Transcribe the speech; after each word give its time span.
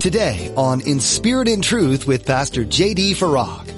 Today 0.00 0.52
on 0.56 0.80
In 0.82 1.00
Spirit 1.00 1.48
and 1.48 1.62
Truth 1.62 2.06
with 2.06 2.24
Pastor 2.24 2.64
J.D. 2.64 3.14
Farag. 3.14 3.72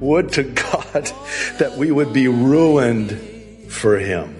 Would 0.00 0.32
to 0.32 0.42
God 0.42 1.10
that 1.58 1.76
we 1.78 1.90
would 1.90 2.12
be 2.12 2.28
ruined 2.28 3.72
for 3.72 3.98
Him. 3.98 4.36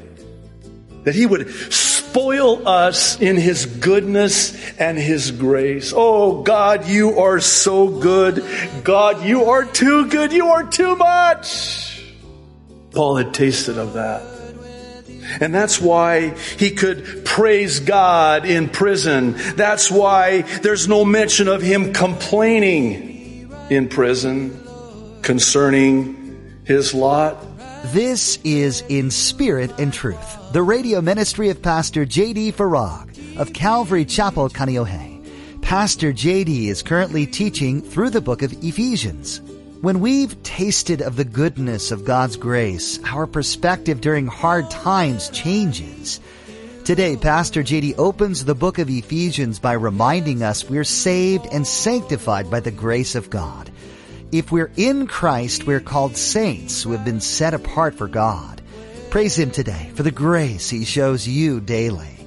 That 1.04 1.14
He 1.14 1.24
would 1.24 1.50
spoil 1.72 2.68
us 2.68 3.18
in 3.18 3.36
His 3.36 3.64
goodness 3.64 4.54
and 4.78 4.98
His 4.98 5.30
grace. 5.30 5.94
Oh 5.96 6.42
God, 6.42 6.86
you 6.86 7.18
are 7.18 7.40
so 7.40 7.88
good. 7.88 8.44
God, 8.84 9.24
you 9.24 9.46
are 9.46 9.64
too 9.64 10.10
good. 10.10 10.30
You 10.30 10.48
are 10.48 10.64
too 10.64 10.94
much. 10.94 12.04
Paul 12.90 13.16
had 13.16 13.32
tasted 13.32 13.78
of 13.78 13.94
that. 13.94 14.33
And 15.40 15.54
that's 15.54 15.80
why 15.80 16.30
he 16.58 16.70
could 16.70 17.24
praise 17.24 17.80
God 17.80 18.46
in 18.46 18.68
prison. 18.68 19.34
That's 19.56 19.90
why 19.90 20.42
there's 20.62 20.88
no 20.88 21.04
mention 21.04 21.48
of 21.48 21.62
him 21.62 21.92
complaining 21.92 23.52
in 23.70 23.88
prison 23.88 24.60
concerning 25.22 26.60
his 26.64 26.94
lot. 26.94 27.36
This 27.86 28.38
is 28.44 28.82
In 28.88 29.10
Spirit 29.10 29.78
and 29.78 29.92
Truth, 29.92 30.52
the 30.52 30.62
radio 30.62 31.00
ministry 31.00 31.50
of 31.50 31.60
Pastor 31.60 32.04
J.D. 32.04 32.52
Farag 32.52 33.36
of 33.38 33.52
Calvary 33.52 34.04
Chapel, 34.04 34.48
Kaneohe. 34.48 35.60
Pastor 35.60 36.12
J.D. 36.12 36.68
is 36.68 36.82
currently 36.82 37.26
teaching 37.26 37.82
through 37.82 38.10
the 38.10 38.20
book 38.20 38.42
of 38.42 38.52
Ephesians. 38.62 39.40
When 39.84 40.00
we've 40.00 40.42
tasted 40.42 41.02
of 41.02 41.16
the 41.16 41.26
goodness 41.26 41.90
of 41.92 42.06
God's 42.06 42.38
grace, 42.38 42.98
our 43.04 43.26
perspective 43.26 44.00
during 44.00 44.26
hard 44.26 44.70
times 44.70 45.28
changes. 45.28 46.22
Today, 46.84 47.18
Pastor 47.18 47.62
JD 47.62 47.98
opens 47.98 48.42
the 48.42 48.54
book 48.54 48.78
of 48.78 48.88
Ephesians 48.88 49.58
by 49.58 49.74
reminding 49.74 50.42
us 50.42 50.64
we're 50.64 50.84
saved 50.84 51.44
and 51.52 51.66
sanctified 51.66 52.50
by 52.50 52.60
the 52.60 52.70
grace 52.70 53.14
of 53.14 53.28
God. 53.28 53.70
If 54.32 54.50
we're 54.50 54.72
in 54.78 55.06
Christ, 55.06 55.66
we're 55.66 55.80
called 55.80 56.16
saints 56.16 56.82
who 56.82 56.92
have 56.92 57.04
been 57.04 57.20
set 57.20 57.52
apart 57.52 57.94
for 57.94 58.08
God. 58.08 58.62
Praise 59.10 59.38
Him 59.38 59.50
today 59.50 59.90
for 59.94 60.02
the 60.02 60.10
grace 60.10 60.70
He 60.70 60.86
shows 60.86 61.28
you 61.28 61.60
daily. 61.60 62.26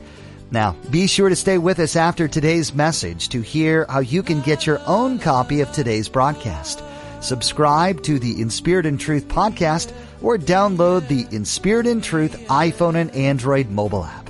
Now, 0.52 0.76
be 0.92 1.08
sure 1.08 1.30
to 1.30 1.36
stay 1.36 1.58
with 1.58 1.80
us 1.80 1.96
after 1.96 2.28
today's 2.28 2.76
message 2.76 3.30
to 3.30 3.42
hear 3.42 3.88
how 3.90 4.02
you 4.02 4.22
can 4.22 4.42
get 4.42 4.68
your 4.68 4.80
own 4.86 5.18
copy 5.18 5.62
of 5.62 5.72
today's 5.72 6.08
broadcast. 6.08 6.84
Subscribe 7.22 8.04
to 8.04 8.20
the 8.20 8.42
In 8.42 8.50
Spirit 8.50 8.86
and 8.86 9.00
Truth 9.00 9.28
podcast 9.28 9.92
or 10.22 10.38
download 10.38 11.08
the 11.08 11.28
In 11.36 11.46
Spirit 11.46 11.88
and 11.88 12.04
Truth 12.04 12.38
iPhone 12.48 12.96
and 12.96 13.10
Android 13.16 13.70
mobile 13.70 14.06
app. 14.06 14.30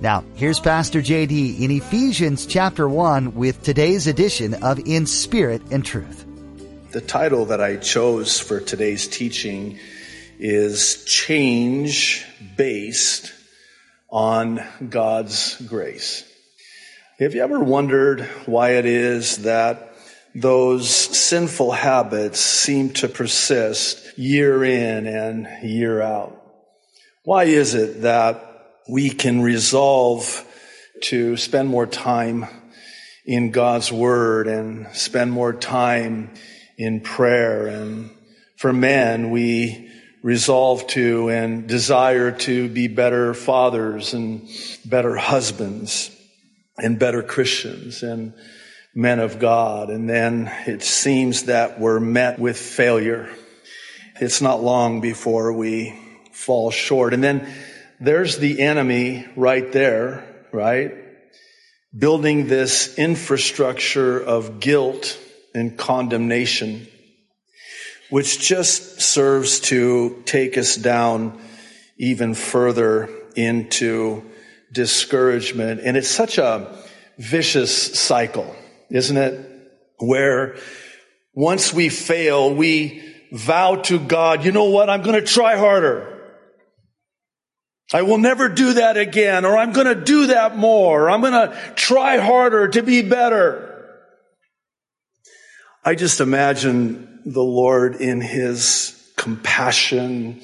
Now, 0.00 0.24
here's 0.36 0.60
Pastor 0.60 1.00
JD 1.00 1.60
in 1.60 1.72
Ephesians 1.72 2.46
chapter 2.46 2.88
1 2.88 3.34
with 3.34 3.62
today's 3.62 4.06
edition 4.06 4.54
of 4.54 4.78
In 4.86 5.06
Spirit 5.06 5.62
and 5.72 5.84
Truth. 5.84 6.24
The 6.92 7.00
title 7.00 7.46
that 7.46 7.60
I 7.60 7.76
chose 7.76 8.38
for 8.38 8.60
today's 8.60 9.08
teaching 9.08 9.78
is 10.38 11.04
Change 11.04 12.24
Based 12.56 13.32
on 14.08 14.64
God's 14.88 15.60
Grace. 15.62 16.24
Have 17.18 17.34
you 17.34 17.42
ever 17.42 17.58
wondered 17.58 18.22
why 18.46 18.70
it 18.76 18.86
is 18.86 19.38
that 19.38 19.87
those 20.40 20.88
sinful 20.88 21.72
habits 21.72 22.40
seem 22.40 22.90
to 22.94 23.08
persist 23.08 24.18
year 24.18 24.64
in 24.64 25.06
and 25.06 25.48
year 25.62 26.00
out. 26.00 26.34
Why 27.24 27.44
is 27.44 27.74
it 27.74 28.02
that 28.02 28.44
we 28.88 29.10
can 29.10 29.42
resolve 29.42 30.44
to 31.02 31.36
spend 31.36 31.68
more 31.68 31.86
time 31.86 32.46
in 33.26 33.50
God's 33.50 33.92
Word 33.92 34.48
and 34.48 34.88
spend 34.94 35.30
more 35.32 35.52
time 35.52 36.30
in 36.76 37.00
prayer? 37.00 37.66
And 37.66 38.10
for 38.56 38.72
men, 38.72 39.30
we 39.30 39.90
resolve 40.22 40.86
to 40.88 41.30
and 41.30 41.68
desire 41.68 42.32
to 42.32 42.68
be 42.68 42.88
better 42.88 43.34
fathers 43.34 44.14
and 44.14 44.48
better 44.84 45.16
husbands 45.16 46.10
and 46.76 46.98
better 46.98 47.22
Christians. 47.22 48.02
And 48.02 48.34
men 48.98 49.20
of 49.20 49.38
God. 49.38 49.90
And 49.90 50.10
then 50.10 50.52
it 50.66 50.82
seems 50.82 51.44
that 51.44 51.78
we're 51.78 52.00
met 52.00 52.40
with 52.40 52.58
failure. 52.58 53.32
It's 54.20 54.40
not 54.42 54.60
long 54.60 55.00
before 55.00 55.52
we 55.52 55.96
fall 56.32 56.72
short. 56.72 57.14
And 57.14 57.22
then 57.22 57.48
there's 58.00 58.38
the 58.38 58.60
enemy 58.60 59.24
right 59.36 59.70
there, 59.70 60.26
right? 60.50 60.96
Building 61.96 62.48
this 62.48 62.98
infrastructure 62.98 64.20
of 64.20 64.58
guilt 64.58 65.16
and 65.54 65.78
condemnation, 65.78 66.88
which 68.10 68.40
just 68.40 69.00
serves 69.00 69.60
to 69.60 70.24
take 70.26 70.58
us 70.58 70.74
down 70.74 71.40
even 71.98 72.34
further 72.34 73.08
into 73.36 74.28
discouragement. 74.72 75.82
And 75.84 75.96
it's 75.96 76.08
such 76.08 76.38
a 76.38 76.76
vicious 77.16 77.96
cycle 77.96 78.56
isn't 78.90 79.16
it? 79.16 79.44
Where 79.98 80.56
once 81.34 81.72
we 81.72 81.88
fail, 81.88 82.54
we 82.54 83.02
vow 83.32 83.76
to 83.76 83.98
God, 83.98 84.44
you 84.44 84.52
know 84.52 84.70
what? 84.70 84.90
I'm 84.90 85.02
going 85.02 85.20
to 85.20 85.26
try 85.26 85.56
harder. 85.56 86.14
I 87.92 88.02
will 88.02 88.18
never 88.18 88.48
do 88.48 88.74
that 88.74 88.96
again, 88.96 89.44
or 89.44 89.56
I'm 89.56 89.72
going 89.72 89.86
to 89.86 89.94
do 89.94 90.26
that 90.26 90.56
more. 90.56 91.08
I'm 91.08 91.20
going 91.22 91.32
to 91.32 91.72
try 91.74 92.18
harder 92.18 92.68
to 92.68 92.82
be 92.82 93.02
better. 93.02 93.88
I 95.84 95.94
just 95.94 96.20
imagine 96.20 97.20
the 97.24 97.42
Lord 97.42 97.96
in 97.96 98.20
his 98.20 98.94
compassion 99.16 100.42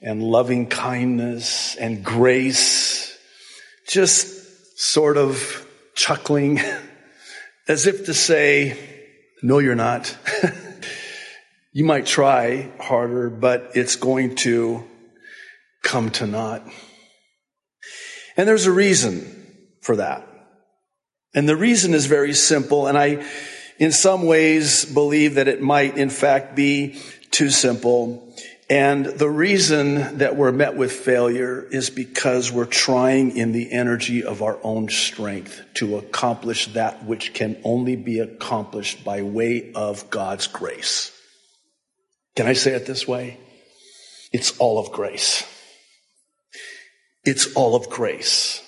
and 0.00 0.22
loving 0.22 0.66
kindness 0.66 1.76
and 1.76 2.04
grace, 2.04 3.16
just 3.88 4.78
sort 4.78 5.16
of 5.16 5.66
chuckling 5.94 6.60
as 7.68 7.86
if 7.86 8.06
to 8.06 8.14
say, 8.14 8.78
no, 9.42 9.58
you're 9.58 9.74
not. 9.74 10.16
you 11.72 11.84
might 11.84 12.06
try 12.06 12.70
harder, 12.80 13.30
but 13.30 13.72
it's 13.74 13.96
going 13.96 14.36
to 14.36 14.84
come 15.82 16.10
to 16.10 16.26
naught. 16.26 16.62
And 18.36 18.48
there's 18.48 18.66
a 18.66 18.72
reason 18.72 19.46
for 19.80 19.96
that. 19.96 20.26
And 21.34 21.48
the 21.48 21.56
reason 21.56 21.94
is 21.94 22.06
very 22.06 22.34
simple. 22.34 22.86
And 22.86 22.96
I, 22.96 23.24
in 23.78 23.92
some 23.92 24.26
ways, 24.26 24.84
believe 24.84 25.34
that 25.34 25.48
it 25.48 25.60
might, 25.60 25.96
in 25.96 26.10
fact, 26.10 26.54
be 26.54 27.00
too 27.30 27.50
simple. 27.50 28.34
And 28.72 29.04
the 29.04 29.28
reason 29.28 30.16
that 30.16 30.34
we're 30.34 30.50
met 30.50 30.74
with 30.76 30.92
failure 30.92 31.62
is 31.62 31.90
because 31.90 32.50
we're 32.50 32.64
trying 32.64 33.36
in 33.36 33.52
the 33.52 33.70
energy 33.70 34.24
of 34.24 34.40
our 34.40 34.58
own 34.62 34.88
strength 34.88 35.60
to 35.74 35.98
accomplish 35.98 36.68
that 36.68 37.04
which 37.04 37.34
can 37.34 37.60
only 37.64 37.96
be 37.96 38.20
accomplished 38.20 39.04
by 39.04 39.20
way 39.20 39.72
of 39.74 40.08
God's 40.08 40.46
grace. 40.46 41.12
Can 42.34 42.46
I 42.46 42.54
say 42.54 42.72
it 42.72 42.86
this 42.86 43.06
way? 43.06 43.38
It's 44.32 44.56
all 44.56 44.78
of 44.78 44.90
grace. 44.90 45.44
It's 47.26 47.52
all 47.52 47.76
of 47.76 47.90
grace. 47.90 48.62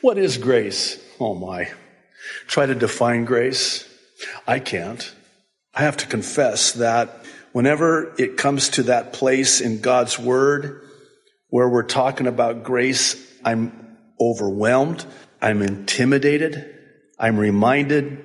What 0.00 0.16
is 0.16 0.38
grace? 0.38 0.98
Oh 1.20 1.34
my. 1.34 1.70
Try 2.46 2.64
to 2.64 2.74
define 2.74 3.26
grace. 3.26 3.86
I 4.48 4.58
can't. 4.58 5.14
I 5.74 5.82
have 5.82 5.98
to 5.98 6.06
confess 6.06 6.72
that 6.72 7.21
whenever 7.52 8.14
it 8.18 8.36
comes 8.36 8.70
to 8.70 8.84
that 8.84 9.12
place 9.12 9.60
in 9.60 9.80
God's 9.80 10.18
word 10.18 10.82
where 11.48 11.68
we're 11.68 11.82
talking 11.82 12.26
about 12.26 12.64
grace, 12.64 13.16
I'm 13.44 13.96
overwhelmed. 14.20 15.04
I'm 15.40 15.62
intimidated. 15.62 16.78
I'm 17.18 17.38
reminded 17.38 18.24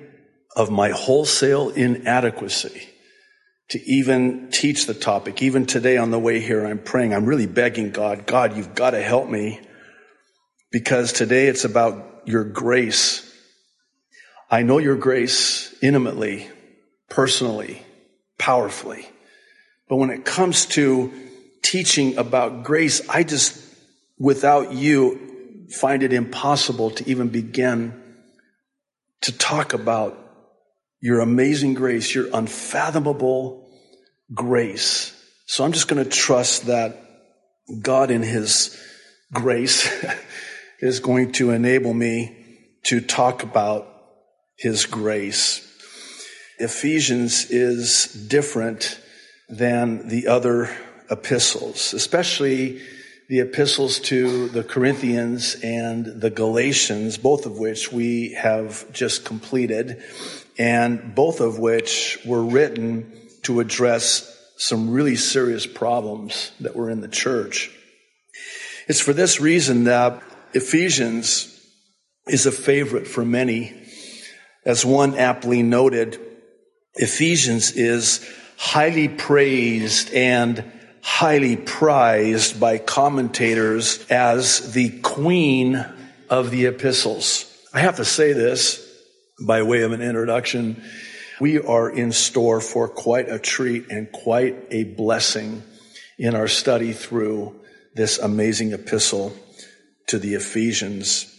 of 0.56 0.70
my 0.70 0.90
wholesale 0.90 1.68
inadequacy 1.70 2.88
to 3.68 3.80
even 3.84 4.48
teach 4.50 4.86
the 4.86 4.94
topic. 4.94 5.42
Even 5.42 5.66
today 5.66 5.98
on 5.98 6.10
the 6.10 6.18
way 6.18 6.40
here, 6.40 6.64
I'm 6.64 6.78
praying. 6.78 7.12
I'm 7.12 7.26
really 7.26 7.46
begging 7.46 7.90
God, 7.90 8.26
God, 8.26 8.56
you've 8.56 8.74
got 8.74 8.90
to 8.90 9.02
help 9.02 9.28
me 9.28 9.60
because 10.72 11.12
today 11.12 11.46
it's 11.46 11.64
about 11.64 12.22
your 12.24 12.44
grace. 12.44 13.24
I 14.50 14.62
know 14.62 14.78
your 14.78 14.96
grace 14.96 15.74
intimately, 15.82 16.48
personally, 17.10 17.82
powerfully. 18.38 19.06
But 19.88 19.96
when 19.96 20.10
it 20.10 20.24
comes 20.24 20.66
to 20.66 21.12
teaching 21.62 22.16
about 22.16 22.64
grace, 22.64 23.06
I 23.08 23.22
just, 23.22 23.62
without 24.18 24.72
you, 24.72 25.66
find 25.70 26.02
it 26.02 26.12
impossible 26.12 26.90
to 26.92 27.08
even 27.08 27.28
begin 27.28 28.00
to 29.22 29.36
talk 29.36 29.74
about 29.74 30.18
your 31.00 31.20
amazing 31.20 31.74
grace, 31.74 32.14
your 32.14 32.28
unfathomable 32.32 33.68
grace. 34.34 35.14
So 35.46 35.64
I'm 35.64 35.72
just 35.72 35.88
going 35.88 36.02
to 36.02 36.10
trust 36.10 36.66
that 36.66 36.96
God 37.80 38.10
in 38.10 38.22
His 38.22 38.78
grace 39.32 39.88
is 40.80 41.00
going 41.00 41.32
to 41.32 41.50
enable 41.50 41.92
me 41.92 42.38
to 42.84 43.00
talk 43.00 43.42
about 43.42 43.86
his 44.56 44.86
grace. 44.86 45.64
Ephesians 46.58 47.50
is 47.50 48.06
different 48.28 49.00
than 49.48 50.08
the 50.08 50.28
other 50.28 50.70
epistles, 51.10 51.94
especially 51.94 52.80
the 53.28 53.40
epistles 53.40 53.98
to 54.00 54.48
the 54.48 54.64
Corinthians 54.64 55.56
and 55.62 56.06
the 56.06 56.30
Galatians, 56.30 57.18
both 57.18 57.46
of 57.46 57.58
which 57.58 57.92
we 57.92 58.32
have 58.32 58.90
just 58.92 59.24
completed, 59.24 60.02
and 60.58 61.14
both 61.14 61.40
of 61.40 61.58
which 61.58 62.18
were 62.24 62.42
written 62.42 63.12
to 63.42 63.60
address 63.60 64.34
some 64.56 64.90
really 64.90 65.16
serious 65.16 65.66
problems 65.66 66.52
that 66.60 66.74
were 66.74 66.90
in 66.90 67.00
the 67.00 67.08
church. 67.08 67.70
It's 68.88 69.00
for 69.00 69.12
this 69.12 69.40
reason 69.40 69.84
that 69.84 70.22
Ephesians 70.54 71.54
is 72.26 72.46
a 72.46 72.52
favorite 72.52 73.06
for 73.06 73.24
many. 73.24 73.74
As 74.64 74.84
one 74.84 75.16
aptly 75.16 75.62
noted, 75.62 76.18
Ephesians 76.94 77.72
is 77.72 78.26
highly 78.58 79.08
praised 79.08 80.12
and 80.12 80.64
highly 81.00 81.56
prized 81.56 82.58
by 82.58 82.76
commentators 82.76 84.04
as 84.10 84.72
the 84.72 84.90
queen 85.00 85.86
of 86.28 86.50
the 86.50 86.66
epistles. 86.66 87.44
I 87.72 87.78
have 87.80 87.96
to 87.96 88.04
say 88.04 88.32
this 88.32 88.84
by 89.40 89.62
way 89.62 89.82
of 89.82 89.92
an 89.92 90.02
introduction. 90.02 90.82
We 91.40 91.60
are 91.60 91.88
in 91.88 92.10
store 92.10 92.60
for 92.60 92.88
quite 92.88 93.28
a 93.28 93.38
treat 93.38 93.90
and 93.90 94.10
quite 94.10 94.56
a 94.72 94.82
blessing 94.82 95.62
in 96.18 96.34
our 96.34 96.48
study 96.48 96.92
through 96.92 97.60
this 97.94 98.18
amazing 98.18 98.72
epistle 98.72 99.32
to 100.08 100.18
the 100.18 100.34
Ephesians. 100.34 101.32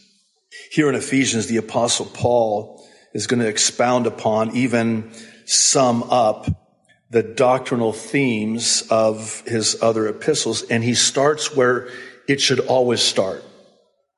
Here 0.72 0.88
in 0.88 0.96
Ephesians, 0.96 1.48
the 1.48 1.58
apostle 1.58 2.06
Paul 2.06 2.88
is 3.14 3.28
going 3.28 3.42
to 3.42 3.48
expound 3.48 4.08
upon, 4.08 4.56
even 4.56 5.12
sum 5.46 6.04
up 6.04 6.69
the 7.10 7.24
doctrinal 7.24 7.92
themes 7.92 8.84
of 8.90 9.42
his 9.42 9.82
other 9.82 10.08
epistles. 10.08 10.64
And 10.64 10.84
he 10.84 10.94
starts 10.94 11.56
where 11.56 11.90
it 12.28 12.40
should 12.40 12.60
always 12.60 13.02
start. 13.02 13.44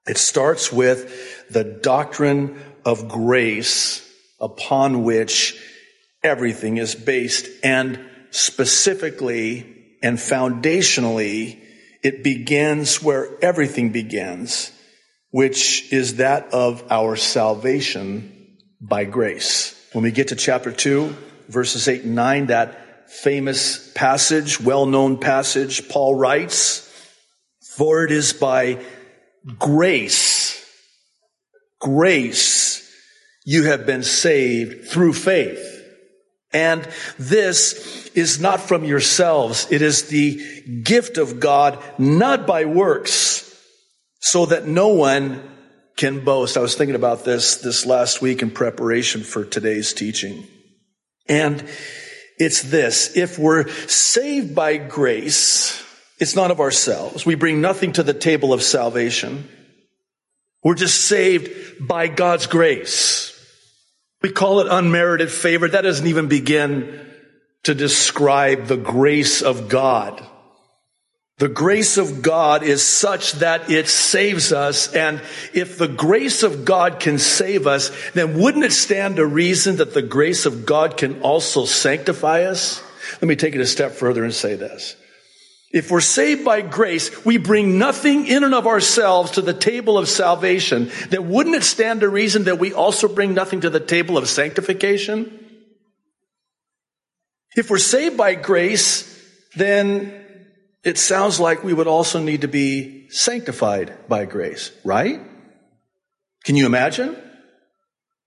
It 0.08 0.18
starts 0.18 0.72
with 0.72 1.50
the 1.50 1.64
doctrine 1.64 2.60
of 2.84 3.08
grace 3.08 4.08
upon 4.40 5.04
which 5.04 5.58
everything 6.24 6.78
is 6.78 6.96
based. 6.96 7.48
And 7.64 8.00
specifically 8.32 9.98
and 10.02 10.18
foundationally, 10.18 11.60
it 12.04 12.24
begins 12.24 13.02
where 13.02 13.38
everything 13.44 13.92
begins, 13.92 14.72
which 15.30 15.94
is 15.94 16.16
that 16.16 16.54
of 16.54 16.84
our 16.92 17.16
salvation 17.16 18.58
by 18.82 19.06
grace. 19.06 19.78
When 19.94 20.04
we 20.04 20.12
get 20.12 20.30
to 20.30 20.36
chapter 20.36 20.72
2, 20.72 21.16
verses 21.52 21.88
8 21.88 22.04
and 22.04 22.16
9, 22.16 22.48
that 22.48 23.10
famous 23.10 23.92
passage, 23.94 24.60
well 24.60 24.86
known 24.86 25.18
passage, 25.18 25.90
Paul 25.90 26.16
writes, 26.16 26.90
For 27.76 28.06
it 28.06 28.12
is 28.12 28.34
by 28.34 28.84
grace, 29.60 30.66
grace, 31.80 32.90
you 33.44 33.66
have 33.66 33.86
been 33.86 34.04
saved 34.04 34.88
through 34.88 35.14
faith. 35.14 35.68
And 36.54 36.88
this 37.18 38.12
is 38.14 38.40
not 38.40 38.60
from 38.60 38.84
yourselves. 38.84 39.68
It 39.72 39.82
is 39.82 40.10
the 40.10 40.82
gift 40.84 41.18
of 41.18 41.40
God, 41.40 41.82
not 41.98 42.46
by 42.46 42.66
works, 42.66 43.48
so 44.20 44.46
that 44.48 44.68
no 44.68 44.90
one 44.90 45.50
can 45.96 46.24
boast. 46.24 46.58
I 46.58 46.62
was 46.62 46.76
thinking 46.76 46.96
about 46.96 47.24
this 47.24 47.58
this 47.58 47.86
last 47.86 48.22
week 48.22 48.42
in 48.42 48.52
preparation 48.52 49.24
for 49.24 49.46
today's 49.46 49.94
teaching. 49.94 50.46
And 51.28 51.64
it's 52.38 52.62
this. 52.64 53.16
If 53.16 53.38
we're 53.38 53.68
saved 53.88 54.56
by 54.56 54.78
grace, 54.78 55.84
it's 56.20 56.36
not 56.36 56.52
of 56.52 56.60
ourselves. 56.60 57.26
We 57.26 57.36
bring 57.36 57.62
nothing 57.62 57.94
to 57.94 58.04
the 58.04 58.14
table 58.14 58.54
of 58.54 58.64
salvation. 58.64 59.48
We're 60.64 60.76
just 60.76 61.06
saved 61.06 61.88
by 61.88 62.08
God's 62.08 62.48
grace. 62.48 63.28
We 64.22 64.32
call 64.32 64.60
it 64.60 64.68
unmerited 64.70 65.32
favor. 65.32 65.68
That 65.68 65.82
doesn't 65.82 66.06
even 66.08 66.28
begin 66.28 67.08
to 67.64 67.74
describe 67.74 68.66
the 68.66 68.78
grace 68.78 69.42
of 69.42 69.70
God. 69.70 70.26
The 71.42 71.50
grace 71.50 71.98
of 71.98 72.22
God 72.22 72.62
is 72.62 72.84
such 72.84 73.32
that 73.40 73.72
it 73.72 73.88
saves 73.88 74.54
us. 74.54 74.94
And 74.94 75.20
if 75.56 75.76
the 75.76 75.88
grace 75.88 76.44
of 76.44 76.66
God 76.66 77.00
can 77.00 77.18
save 77.18 77.66
us, 77.66 77.90
then 78.12 78.40
wouldn't 78.40 78.64
it 78.64 78.72
stand 78.72 79.16
to 79.16 79.26
reason 79.26 79.78
that 79.78 79.96
the 79.96 80.04
grace 80.04 80.46
of 80.46 80.68
God 80.68 80.98
can 80.98 81.20
also 81.24 81.66
sanctify 81.66 82.44
us? 82.44 82.84
Let 83.14 83.24
me 83.28 83.36
take 83.36 83.56
it 83.56 83.60
a 83.60 83.66
step 83.66 83.94
further 83.94 84.24
and 84.24 84.32
say 84.32 84.54
this. 84.54 84.96
If 85.74 85.90
we're 85.90 86.00
saved 86.00 86.46
by 86.46 86.62
grace, 86.62 87.26
we 87.26 87.38
bring 87.38 87.80
nothing 87.80 88.28
in 88.28 88.44
and 88.44 88.54
of 88.54 88.68
ourselves 88.68 89.32
to 89.32 89.42
the 89.42 89.52
table 89.52 89.98
of 89.98 90.08
salvation. 90.08 90.92
Then 91.10 91.32
wouldn't 91.32 91.56
it 91.56 91.64
stand 91.64 92.02
to 92.02 92.10
reason 92.10 92.44
that 92.44 92.60
we 92.60 92.72
also 92.72 93.08
bring 93.08 93.34
nothing 93.34 93.62
to 93.62 93.72
the 93.72 93.80
table 93.80 94.16
of 94.16 94.30
sanctification? 94.30 95.40
If 97.56 97.72
we're 97.72 97.80
saved 97.80 98.16
by 98.16 98.36
grace, 98.36 99.08
then 99.56 100.21
it 100.84 100.98
sounds 100.98 101.40
like 101.40 101.64
we 101.64 101.74
would 101.74 101.88
also 101.88 102.20
need 102.20 102.42
to 102.42 102.48
be 102.48 103.10
sanctified 103.10 104.08
by 104.08 104.26
grace, 104.26 104.72
right? 104.84 105.22
Can 106.44 106.56
you 106.56 106.66
imagine? 106.66 107.16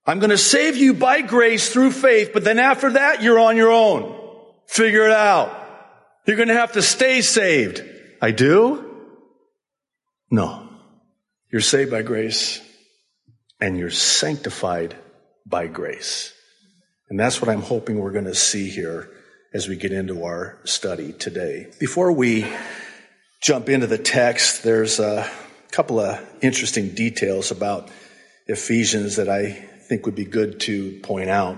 I'm 0.05 0.19
going 0.19 0.29
to 0.29 0.37
save 0.37 0.77
you 0.77 0.93
by 0.93 1.21
grace 1.21 1.69
through 1.69 1.91
faith, 1.91 2.31
but 2.33 2.43
then 2.43 2.59
after 2.59 2.93
that, 2.93 3.21
you're 3.21 3.39
on 3.39 3.57
your 3.57 3.71
own. 3.71 4.21
Figure 4.67 5.05
it 5.05 5.11
out. 5.11 5.63
You're 6.25 6.37
going 6.37 6.49
to 6.49 6.55
have 6.55 6.73
to 6.73 6.81
stay 6.81 7.21
saved. 7.21 7.83
I 8.21 8.31
do? 8.31 8.83
No. 10.31 10.69
You're 11.51 11.61
saved 11.61 11.91
by 11.91 12.01
grace 12.01 12.61
and 13.59 13.77
you're 13.77 13.89
sanctified 13.89 14.95
by 15.45 15.67
grace. 15.67 16.33
And 17.09 17.19
that's 17.19 17.41
what 17.41 17.49
I'm 17.49 17.61
hoping 17.61 17.99
we're 17.99 18.11
going 18.11 18.25
to 18.25 18.35
see 18.35 18.69
here 18.69 19.09
as 19.55 19.69
we 19.69 19.77
get 19.77 19.93
into 19.93 20.25
our 20.25 20.57
study 20.65 21.13
today. 21.13 21.67
Before 21.79 22.11
we 22.11 22.45
jump 23.41 23.69
into 23.69 23.87
the 23.87 23.97
text, 23.97 24.63
there's 24.63 24.99
a 24.99 25.31
couple 25.71 25.97
of 25.97 26.21
interesting 26.41 26.89
details 26.89 27.51
about 27.51 27.89
Ephesians 28.47 29.15
that 29.15 29.29
I 29.29 29.51
think 29.87 30.05
would 30.05 30.15
be 30.15 30.25
good 30.25 30.59
to 30.61 30.99
point 31.03 31.29
out. 31.29 31.57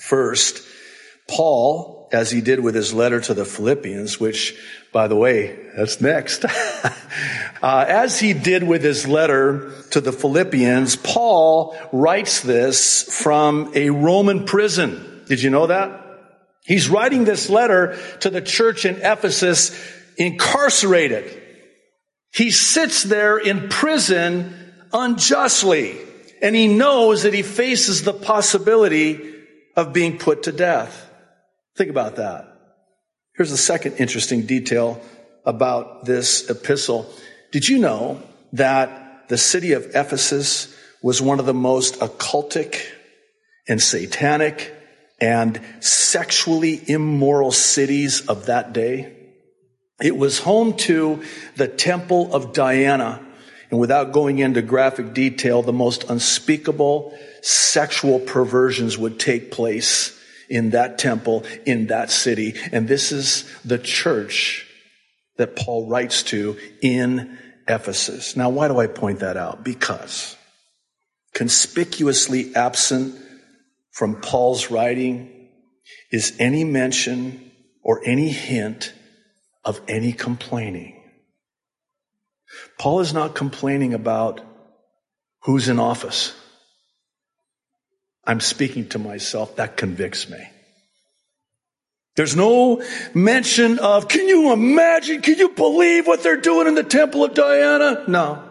First, 0.00 0.66
Paul 1.28 2.08
as 2.10 2.30
he 2.30 2.40
did 2.40 2.60
with 2.60 2.74
his 2.74 2.94
letter 2.94 3.20
to 3.20 3.34
the 3.34 3.44
Philippians, 3.44 4.18
which, 4.18 4.58
by 4.90 5.06
the 5.06 5.16
way, 5.16 5.58
that's 5.76 6.00
next. 6.00 6.44
uh, 7.62 7.84
as 7.86 8.18
he 8.18 8.32
did 8.32 8.62
with 8.62 8.82
his 8.82 9.06
letter 9.06 9.72
to 9.90 10.00
the 10.00 10.12
Philippians, 10.12 10.96
Paul 10.96 11.76
writes 11.92 12.40
this 12.40 13.02
from 13.02 13.72
a 13.74 13.90
Roman 13.90 14.46
prison. 14.46 15.24
Did 15.28 15.42
you 15.42 15.50
know 15.50 15.66
that? 15.66 16.05
He's 16.66 16.88
writing 16.88 17.24
this 17.24 17.48
letter 17.48 17.96
to 18.20 18.30
the 18.30 18.40
church 18.40 18.84
in 18.84 18.96
Ephesus 18.96 19.70
incarcerated. 20.16 21.42
He 22.34 22.50
sits 22.50 23.04
there 23.04 23.38
in 23.38 23.68
prison 23.68 24.74
unjustly, 24.92 25.96
and 26.42 26.56
he 26.56 26.68
knows 26.68 27.22
that 27.22 27.34
he 27.34 27.42
faces 27.42 28.02
the 28.02 28.12
possibility 28.12 29.34
of 29.76 29.92
being 29.92 30.18
put 30.18 30.44
to 30.44 30.52
death. 30.52 31.08
Think 31.76 31.90
about 31.90 32.16
that. 32.16 32.52
Here's 33.36 33.50
the 33.50 33.56
second 33.56 33.96
interesting 33.96 34.46
detail 34.46 35.00
about 35.44 36.04
this 36.04 36.50
epistle. 36.50 37.08
Did 37.52 37.68
you 37.68 37.78
know 37.78 38.22
that 38.54 39.28
the 39.28 39.38
city 39.38 39.72
of 39.72 39.94
Ephesus 39.94 40.74
was 41.02 41.22
one 41.22 41.38
of 41.38 41.46
the 41.46 41.54
most 41.54 42.00
occultic 42.00 42.86
and 43.68 43.80
satanic 43.80 44.72
and 45.18 45.60
sexually 45.80 46.82
immoral 46.88 47.52
cities 47.52 48.26
of 48.26 48.46
that 48.46 48.72
day? 48.72 49.12
It 50.00 50.16
was 50.16 50.40
home 50.40 50.76
to 50.78 51.22
the 51.56 51.68
temple 51.68 52.34
of 52.34 52.52
Diana. 52.52 53.22
And 53.70 53.80
without 53.80 54.12
going 54.12 54.38
into 54.38 54.62
graphic 54.62 55.14
detail, 55.14 55.62
the 55.62 55.72
most 55.72 56.04
unspeakable 56.04 57.16
sexual 57.42 58.20
perversions 58.20 58.96
would 58.98 59.18
take 59.18 59.50
place 59.50 60.16
in 60.48 60.70
that 60.70 60.98
temple, 60.98 61.44
in 61.64 61.88
that 61.88 62.10
city. 62.10 62.54
And 62.72 62.86
this 62.86 63.10
is 63.10 63.44
the 63.64 63.78
church 63.78 64.66
that 65.36 65.56
Paul 65.56 65.88
writes 65.88 66.22
to 66.24 66.56
in 66.80 67.38
Ephesus. 67.68 68.36
Now, 68.36 68.50
why 68.50 68.68
do 68.68 68.78
I 68.78 68.86
point 68.86 69.20
that 69.20 69.36
out? 69.36 69.64
Because 69.64 70.36
conspicuously 71.34 72.54
absent 72.54 73.14
from 73.96 74.20
Paul's 74.20 74.70
writing 74.70 75.48
is 76.12 76.36
any 76.38 76.64
mention 76.64 77.50
or 77.82 78.02
any 78.04 78.28
hint 78.28 78.92
of 79.64 79.80
any 79.88 80.12
complaining. 80.12 81.02
Paul 82.78 83.00
is 83.00 83.14
not 83.14 83.34
complaining 83.34 83.94
about 83.94 84.42
who's 85.44 85.70
in 85.70 85.78
office. 85.78 86.34
I'm 88.26 88.40
speaking 88.40 88.86
to 88.90 88.98
myself. 88.98 89.56
That 89.56 89.78
convicts 89.78 90.28
me. 90.28 90.46
There's 92.16 92.36
no 92.36 92.82
mention 93.14 93.78
of, 93.78 94.08
can 94.08 94.28
you 94.28 94.52
imagine, 94.52 95.22
can 95.22 95.38
you 95.38 95.48
believe 95.48 96.06
what 96.06 96.22
they're 96.22 96.36
doing 96.36 96.68
in 96.68 96.74
the 96.74 96.82
temple 96.82 97.24
of 97.24 97.32
Diana? 97.32 98.04
No. 98.08 98.45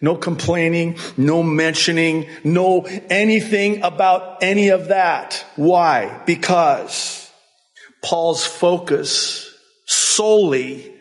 No 0.00 0.16
complaining, 0.16 0.98
no 1.16 1.42
mentioning, 1.42 2.28
no 2.44 2.82
anything 3.08 3.82
about 3.82 4.42
any 4.42 4.68
of 4.68 4.88
that. 4.88 5.44
Why? 5.56 6.22
Because 6.26 7.30
Paul's 8.02 8.44
focus 8.44 9.50
solely 9.86 10.92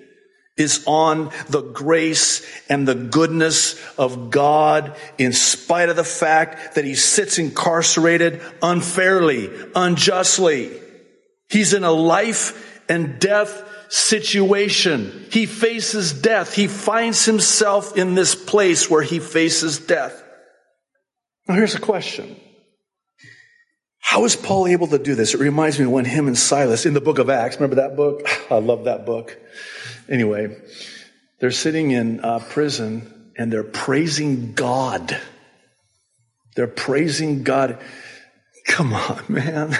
is 0.58 0.84
on 0.88 1.32
the 1.50 1.62
grace 1.62 2.46
and 2.70 2.88
the 2.88 2.96
goodness 2.96 3.78
of 3.98 4.30
God 4.30 4.96
in 5.18 5.34
spite 5.34 5.90
of 5.90 5.98
the 5.98 6.04
fact 6.04 6.76
that 6.76 6.86
he 6.86 6.96
sits 6.96 7.38
incarcerated 7.38 8.42
unfairly, 8.62 9.50
unjustly. 9.76 10.72
He's 11.50 11.74
in 11.74 11.84
a 11.84 11.92
life 11.92 12.82
and 12.88 13.20
death 13.20 13.64
situation. 13.90 15.28
He 15.32 15.46
faces 15.46 16.14
death. 16.14 16.54
He 16.54 16.68
finds 16.68 17.26
himself 17.26 17.98
in 17.98 18.16
this 18.16 18.36
place 18.36 18.90
where 18.90 19.04
he 19.04 19.20
faces 19.20 19.80
death. 19.80 20.24
Now 21.48 21.56
here's 21.56 21.76
a 21.76 21.80
question. 21.80 22.40
How 24.00 24.24
is 24.26 24.36
Paul 24.36 24.68
able 24.68 24.88
to 24.88 25.00
do 25.00 25.16
this? 25.16 25.34
It 25.34 25.40
reminds 25.40 25.80
me 25.80 25.86
of 25.86 25.92
when 25.92 26.06
him 26.06 26.28
and 26.28 26.38
Silas 26.38 26.86
in 26.86 26.94
the 26.94 27.02
book 27.02 27.18
of 27.18 27.30
Acts, 27.30 27.56
remember 27.56 27.78
that 27.78 27.96
book? 27.96 28.28
I 28.52 28.60
love 28.60 28.86
that 28.86 29.06
book. 29.06 29.38
Anyway, 30.08 30.56
they're 31.40 31.52
sitting 31.52 31.92
in 31.92 32.20
uh, 32.20 32.40
prison 32.40 33.32
and 33.38 33.52
they're 33.52 33.64
praising 33.64 34.54
God. 34.54 35.20
They're 36.56 36.68
praising 36.68 37.44
God. 37.44 37.80
Come 38.68 38.94
on, 38.94 39.24
man. 39.30 39.78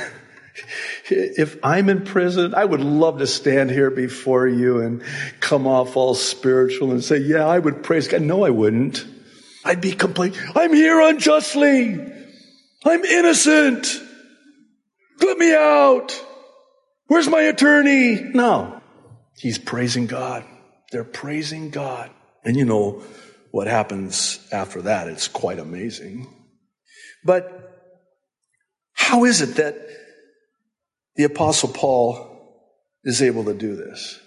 If 1.10 1.58
I'm 1.64 1.90
in 1.90 2.04
prison, 2.04 2.56
I 2.56 2.66
would 2.66 2.82
love 2.82 3.20
to 3.20 3.28
stand 3.28 3.70
here 3.70 3.92
before 3.92 4.48
you 4.48 4.80
and 4.80 5.04
come 5.40 5.68
off 5.68 5.96
all 5.96 6.16
spiritual 6.16 6.92
and 6.92 7.04
say, 7.04 7.18
yeah, 7.18 7.46
I 7.46 7.60
would 7.60 7.84
praise 7.84 8.08
God. 8.08 8.22
No, 8.22 8.44
I 8.44 8.50
wouldn't. 8.50 9.06
I'd 9.64 9.82
be 9.82 9.92
complete. 9.92 10.40
I'm 10.56 10.74
here 10.74 11.00
unjustly. 11.00 11.94
I'm 12.86 13.06
innocent. 13.06 14.02
Let 15.20 15.38
me 15.38 15.54
out. 15.54 16.24
Where's 17.08 17.28
my 17.28 17.42
attorney? 17.42 18.16
No. 18.22 18.82
He's 19.38 19.58
praising 19.58 20.08
God. 20.08 20.44
They're 20.92 21.04
praising 21.04 21.70
God. 21.70 22.10
And 22.44 22.56
you 22.56 22.66
know 22.66 23.04
what 23.52 23.68
happens 23.68 24.40
after 24.52 24.84
that. 24.84 25.08
It's 25.08 25.28
quite 25.28 25.60
amazing. 25.60 26.28
But 27.24 27.62
how 28.94 29.26
is 29.26 29.42
it 29.42 29.56
that 29.56 29.76
the 31.16 31.24
apostle 31.24 31.70
Paul 31.70 32.62
is 33.04 33.22
able 33.22 33.46
to 33.46 33.54
do 33.54 33.76
this? 33.76 34.20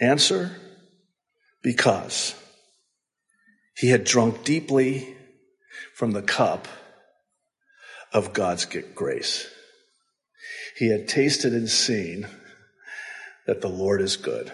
Answer, 0.00 0.56
because 1.62 2.34
he 3.74 3.88
had 3.88 4.04
drunk 4.04 4.44
deeply 4.44 5.16
from 5.94 6.12
the 6.12 6.22
cup 6.22 6.68
of 8.12 8.32
God's 8.32 8.66
grace. 8.94 9.48
He 10.76 10.90
had 10.90 11.08
tasted 11.08 11.52
and 11.52 11.68
seen 11.68 12.26
that 13.46 13.60
the 13.60 13.68
Lord 13.68 14.00
is 14.00 14.16
good. 14.16 14.52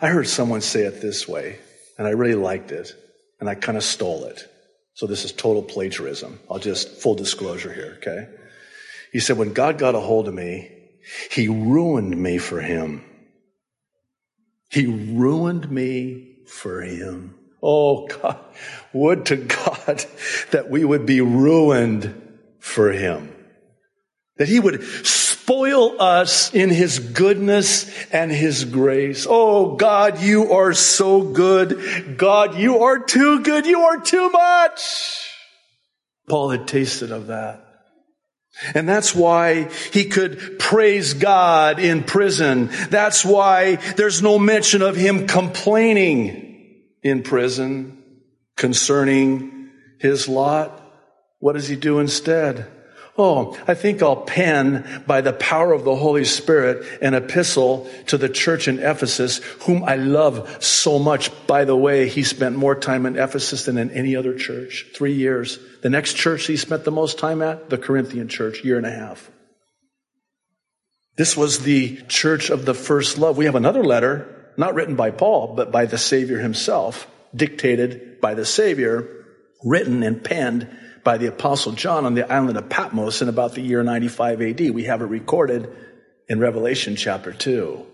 I 0.00 0.08
heard 0.08 0.26
someone 0.26 0.60
say 0.60 0.82
it 0.82 1.00
this 1.00 1.28
way, 1.28 1.58
and 1.98 2.06
I 2.06 2.10
really 2.10 2.34
liked 2.34 2.72
it, 2.72 2.94
and 3.40 3.48
I 3.48 3.54
kind 3.54 3.76
of 3.76 3.84
stole 3.84 4.24
it. 4.24 4.48
So 4.94 5.06
this 5.06 5.24
is 5.24 5.32
total 5.32 5.62
plagiarism. 5.62 6.38
I'll 6.50 6.58
just 6.58 6.88
full 6.88 7.14
disclosure 7.14 7.72
here, 7.72 7.98
okay? 7.98 8.28
He 9.12 9.20
said, 9.20 9.36
when 9.36 9.52
God 9.52 9.78
got 9.78 9.94
a 9.94 10.00
hold 10.00 10.26
of 10.26 10.34
me, 10.34 10.70
he 11.30 11.46
ruined 11.48 12.16
me 12.16 12.38
for 12.38 12.60
him. 12.60 13.04
He 14.70 14.86
ruined 14.86 15.70
me 15.70 16.38
for 16.46 16.80
him. 16.80 17.34
Oh 17.62 18.06
God, 18.06 18.38
would 18.92 19.26
to 19.26 19.36
God 19.36 20.04
that 20.50 20.70
we 20.70 20.84
would 20.84 21.04
be 21.04 21.20
ruined 21.20 22.38
for 22.58 22.90
him. 22.90 23.34
That 24.38 24.48
he 24.48 24.58
would 24.58 24.82
spoil 24.82 26.00
us 26.00 26.54
in 26.54 26.70
his 26.70 26.98
goodness 26.98 28.06
and 28.12 28.32
his 28.32 28.64
grace. 28.64 29.26
Oh 29.28 29.76
God, 29.76 30.20
you 30.22 30.52
are 30.52 30.72
so 30.72 31.22
good. 31.22 32.16
God, 32.16 32.56
you 32.56 32.84
are 32.84 32.98
too 32.98 33.42
good. 33.42 33.66
You 33.66 33.82
are 33.82 34.00
too 34.00 34.30
much. 34.30 35.28
Paul 36.28 36.50
had 36.50 36.66
tasted 36.66 37.12
of 37.12 37.26
that. 37.26 37.71
And 38.74 38.88
that's 38.88 39.14
why 39.14 39.70
he 39.92 40.04
could 40.04 40.58
praise 40.58 41.14
God 41.14 41.78
in 41.78 42.04
prison. 42.04 42.70
That's 42.90 43.24
why 43.24 43.76
there's 43.96 44.22
no 44.22 44.38
mention 44.38 44.82
of 44.82 44.94
him 44.94 45.26
complaining 45.26 46.82
in 47.02 47.22
prison 47.22 48.02
concerning 48.56 49.70
his 49.98 50.28
lot. 50.28 50.78
What 51.38 51.54
does 51.54 51.68
he 51.68 51.76
do 51.76 51.98
instead? 51.98 52.66
Oh, 53.18 53.58
I 53.68 53.74
think 53.74 54.02
I'll 54.02 54.16
pen 54.16 55.04
by 55.06 55.20
the 55.20 55.34
power 55.34 55.74
of 55.74 55.84
the 55.84 55.94
Holy 55.94 56.24
Spirit 56.24 56.86
an 57.02 57.12
epistle 57.12 57.90
to 58.06 58.16
the 58.16 58.30
church 58.30 58.68
in 58.68 58.78
Ephesus, 58.78 59.38
whom 59.62 59.84
I 59.84 59.96
love 59.96 60.64
so 60.64 60.98
much. 60.98 61.30
By 61.46 61.66
the 61.66 61.76
way, 61.76 62.08
he 62.08 62.22
spent 62.22 62.56
more 62.56 62.74
time 62.74 63.04
in 63.04 63.18
Ephesus 63.18 63.66
than 63.66 63.76
in 63.76 63.90
any 63.90 64.16
other 64.16 64.34
church. 64.34 64.86
Three 64.94 65.12
years. 65.12 65.58
The 65.82 65.90
next 65.90 66.14
church 66.14 66.46
he 66.46 66.56
spent 66.56 66.84
the 66.84 66.90
most 66.90 67.18
time 67.18 67.42
at, 67.42 67.68
the 67.68 67.76
Corinthian 67.76 68.28
church, 68.28 68.64
year 68.64 68.78
and 68.78 68.86
a 68.86 68.90
half. 68.90 69.30
This 71.16 71.36
was 71.36 71.60
the 71.60 72.00
church 72.08 72.48
of 72.48 72.64
the 72.64 72.72
first 72.72 73.18
love. 73.18 73.36
We 73.36 73.44
have 73.44 73.54
another 73.56 73.84
letter, 73.84 74.52
not 74.56 74.74
written 74.74 74.96
by 74.96 75.10
Paul, 75.10 75.54
but 75.54 75.70
by 75.70 75.84
the 75.84 75.98
Savior 75.98 76.38
himself, 76.38 77.06
dictated 77.36 78.22
by 78.22 78.32
the 78.32 78.46
Savior, 78.46 79.06
written 79.62 80.02
and 80.02 80.24
penned 80.24 80.78
by 81.04 81.18
the 81.18 81.26
apostle 81.26 81.72
John 81.72 82.04
on 82.04 82.14
the 82.14 82.30
island 82.30 82.56
of 82.56 82.68
Patmos 82.68 83.22
in 83.22 83.28
about 83.28 83.54
the 83.54 83.60
year 83.60 83.82
95 83.82 84.40
AD. 84.40 84.70
We 84.70 84.84
have 84.84 85.02
it 85.02 85.06
recorded 85.06 85.74
in 86.28 86.38
Revelation 86.38 86.96
chapter 86.96 87.32
2. 87.32 87.86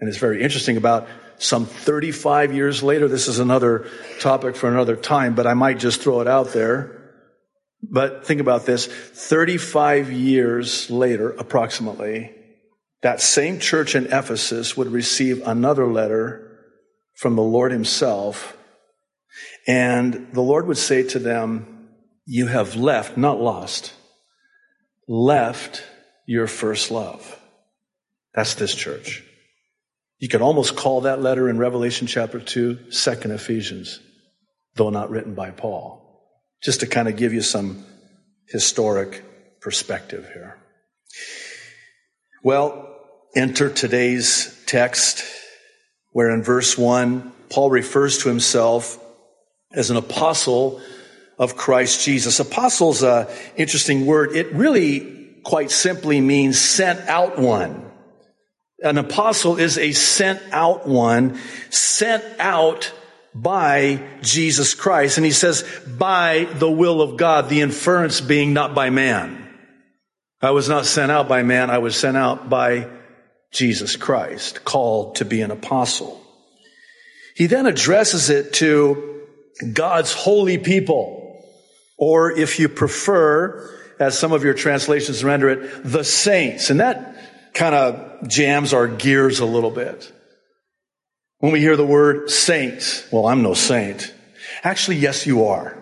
And 0.00 0.08
it's 0.08 0.18
very 0.18 0.42
interesting 0.42 0.76
about 0.76 1.06
some 1.38 1.66
35 1.66 2.54
years 2.54 2.82
later. 2.82 3.08
This 3.08 3.28
is 3.28 3.38
another 3.38 3.88
topic 4.20 4.56
for 4.56 4.68
another 4.68 4.96
time, 4.96 5.34
but 5.34 5.46
I 5.46 5.54
might 5.54 5.78
just 5.78 6.00
throw 6.00 6.20
it 6.20 6.28
out 6.28 6.52
there. 6.52 7.00
But 7.82 8.26
think 8.26 8.40
about 8.40 8.64
this. 8.64 8.86
35 8.86 10.10
years 10.10 10.90
later, 10.90 11.30
approximately, 11.30 12.34
that 13.02 13.20
same 13.20 13.60
church 13.60 13.94
in 13.94 14.06
Ephesus 14.06 14.76
would 14.76 14.90
receive 14.90 15.46
another 15.46 15.86
letter 15.86 16.58
from 17.14 17.36
the 17.36 17.42
Lord 17.42 17.72
himself. 17.72 18.56
And 19.66 20.28
the 20.32 20.40
Lord 20.40 20.66
would 20.66 20.78
say 20.78 21.02
to 21.08 21.18
them, 21.18 21.73
you 22.26 22.46
have 22.46 22.76
left, 22.76 23.16
not 23.16 23.40
lost, 23.40 23.92
left 25.06 25.84
your 26.26 26.46
first 26.46 26.90
love. 26.90 27.38
That's 28.34 28.54
this 28.54 28.74
church. 28.74 29.22
You 30.18 30.28
could 30.28 30.42
almost 30.42 30.76
call 30.76 31.02
that 31.02 31.20
letter 31.20 31.48
in 31.48 31.58
Revelation 31.58 32.06
chapter 32.06 32.40
2, 32.40 32.90
second 32.90 33.32
Ephesians, 33.32 34.00
though 34.74 34.90
not 34.90 35.10
written 35.10 35.34
by 35.34 35.50
Paul. 35.50 36.00
Just 36.62 36.80
to 36.80 36.86
kind 36.86 37.08
of 37.08 37.16
give 37.16 37.34
you 37.34 37.42
some 37.42 37.84
historic 38.48 39.22
perspective 39.60 40.28
here. 40.32 40.56
Well, 42.42 42.88
enter 43.36 43.68
today's 43.68 44.58
text 44.66 45.24
where 46.12 46.30
in 46.30 46.42
verse 46.42 46.78
1, 46.78 47.32
Paul 47.50 47.70
refers 47.70 48.18
to 48.18 48.28
himself 48.28 48.98
as 49.72 49.90
an 49.90 49.96
apostle 49.96 50.80
of 51.38 51.56
Christ 51.56 52.04
Jesus. 52.04 52.40
Apostle's 52.40 53.02
a 53.02 53.32
interesting 53.56 54.06
word. 54.06 54.36
It 54.36 54.52
really 54.52 55.32
quite 55.44 55.70
simply 55.70 56.20
means 56.20 56.60
sent 56.60 57.00
out 57.08 57.38
one. 57.38 57.90
An 58.82 58.98
apostle 58.98 59.56
is 59.58 59.78
a 59.78 59.92
sent 59.92 60.42
out 60.52 60.86
one, 60.86 61.38
sent 61.70 62.24
out 62.38 62.92
by 63.34 64.02
Jesus 64.20 64.74
Christ. 64.74 65.16
And 65.16 65.24
he 65.24 65.32
says, 65.32 65.64
by 65.86 66.46
the 66.54 66.70
will 66.70 67.00
of 67.00 67.16
God, 67.16 67.48
the 67.48 67.62
inference 67.62 68.20
being 68.20 68.52
not 68.52 68.74
by 68.74 68.90
man. 68.90 69.40
I 70.42 70.50
was 70.50 70.68
not 70.68 70.84
sent 70.84 71.10
out 71.10 71.28
by 71.28 71.42
man, 71.42 71.70
I 71.70 71.78
was 71.78 71.96
sent 71.96 72.16
out 72.16 72.50
by 72.50 72.90
Jesus 73.50 73.96
Christ, 73.96 74.64
called 74.64 75.16
to 75.16 75.24
be 75.24 75.40
an 75.40 75.50
apostle. 75.50 76.20
He 77.34 77.46
then 77.46 77.66
addresses 77.66 78.28
it 78.28 78.52
to 78.54 79.22
God's 79.72 80.12
holy 80.12 80.58
people. 80.58 81.23
Or 81.96 82.30
if 82.32 82.58
you 82.58 82.68
prefer, 82.68 83.70
as 83.98 84.18
some 84.18 84.32
of 84.32 84.42
your 84.42 84.54
translations 84.54 85.22
render 85.22 85.48
it, 85.48 85.84
the 85.84 86.04
saints. 86.04 86.70
And 86.70 86.80
that 86.80 87.16
kind 87.54 87.74
of 87.74 88.28
jams 88.28 88.72
our 88.72 88.88
gears 88.88 89.40
a 89.40 89.46
little 89.46 89.70
bit. 89.70 90.12
When 91.38 91.52
we 91.52 91.60
hear 91.60 91.76
the 91.76 91.86
word 91.86 92.30
saint, 92.30 93.06
well, 93.12 93.26
I'm 93.26 93.42
no 93.42 93.54
saint. 93.54 94.12
Actually, 94.62 94.96
yes, 94.96 95.26
you 95.26 95.44
are. 95.44 95.80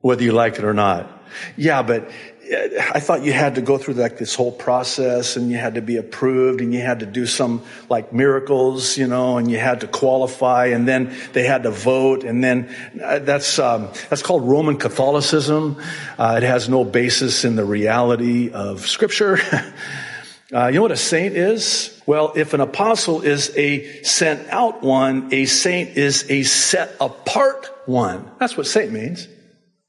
whether 0.00 0.22
you 0.22 0.32
like 0.32 0.58
it 0.58 0.64
or 0.64 0.74
not. 0.74 1.10
Yeah, 1.56 1.82
but 1.82 2.10
I 2.50 3.00
thought 3.00 3.24
you 3.24 3.32
had 3.32 3.56
to 3.56 3.60
go 3.60 3.76
through 3.76 3.94
like 3.94 4.16
this 4.16 4.34
whole 4.34 4.52
process 4.52 5.36
and 5.36 5.50
you 5.50 5.58
had 5.58 5.74
to 5.74 5.82
be 5.82 5.96
approved 5.96 6.60
and 6.60 6.72
you 6.72 6.80
had 6.80 7.00
to 7.00 7.06
do 7.06 7.26
some 7.26 7.62
like 7.90 8.12
miracles, 8.12 8.96
you 8.96 9.06
know, 9.06 9.38
and 9.38 9.50
you 9.50 9.58
had 9.58 9.80
to 9.82 9.86
qualify 9.86 10.66
and 10.66 10.88
then 10.88 11.14
they 11.32 11.44
had 11.44 11.64
to 11.64 11.70
vote 11.70 12.24
and 12.24 12.42
then 12.42 12.74
uh, 13.02 13.18
that's, 13.18 13.58
um, 13.58 13.88
that's 14.08 14.22
called 14.22 14.48
Roman 14.48 14.78
Catholicism. 14.78 15.76
Uh, 16.16 16.34
it 16.38 16.44
has 16.44 16.68
no 16.68 16.84
basis 16.84 17.44
in 17.44 17.56
the 17.56 17.64
reality 17.64 18.50
of 18.50 18.86
scripture. 18.86 19.38
uh, 20.52 20.66
you 20.68 20.74
know 20.74 20.82
what 20.82 20.92
a 20.92 20.96
saint 20.96 21.36
is? 21.36 22.00
Well, 22.06 22.32
if 22.34 22.54
an 22.54 22.60
apostle 22.60 23.20
is 23.20 23.54
a 23.56 24.02
sent 24.04 24.48
out 24.48 24.82
one, 24.82 25.34
a 25.34 25.44
saint 25.44 25.98
is 25.98 26.30
a 26.30 26.44
set 26.44 26.96
apart 27.00 27.68
one. 27.84 28.30
That's 28.38 28.56
what 28.56 28.66
saint 28.66 28.92
means. 28.92 29.28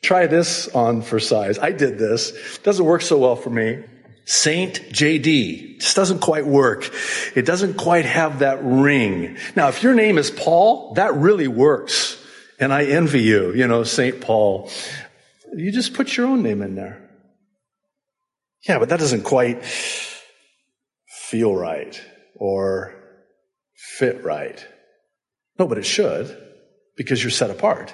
Try 0.02 0.28
this 0.28 0.68
on 0.70 1.02
for 1.02 1.20
size. 1.20 1.60
I 1.60 1.72
did 1.72 1.98
this. 1.98 2.60
Doesn't 2.60 2.86
work 2.86 3.02
so 3.02 3.18
well 3.18 3.36
for 3.36 3.50
me. 3.50 3.84
Saint 4.26 4.76
JD. 4.92 5.80
Just 5.80 5.96
doesn't 5.96 6.20
quite 6.20 6.46
work. 6.46 6.90
It 7.36 7.46
doesn't 7.46 7.76
quite 7.76 8.06
have 8.06 8.40
that 8.40 8.60
ring. 8.64 9.38
Now, 9.56 9.70
if 9.70 9.84
your 9.84 9.94
name 9.94 10.18
is 10.18 10.30
Paul, 10.30 10.94
that 10.94 11.16
really 11.16 11.48
works. 11.48 12.18
And 12.60 12.74
I 12.74 12.86
envy 12.86 13.22
you, 13.22 13.54
you 13.54 13.68
know, 13.68 13.84
Saint 13.84 14.22
Paul. 14.22 14.70
You 15.56 15.72
just 15.72 15.94
put 15.94 16.16
your 16.16 16.28
own 16.28 16.44
name 16.44 16.62
in 16.62 16.76
there. 16.76 17.10
Yeah, 18.68 18.80
but 18.80 18.90
that 18.90 19.00
doesn't 19.00 19.24
quite 19.24 19.64
feel 19.64 21.56
right 21.56 22.00
or 22.36 22.94
fit 23.76 24.24
right. 24.24 24.66
No, 25.58 25.68
but 25.68 25.78
it 25.78 25.86
should 25.86 26.38
because 26.96 27.24
you're 27.24 27.32
set 27.32 27.50
apart. 27.50 27.94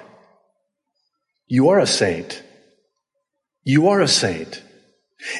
You 1.46 1.70
are 1.70 1.78
a 1.78 1.86
saint. 1.86 2.42
You 3.62 3.88
are 3.88 4.00
a 4.00 4.08
saint. 4.08 4.62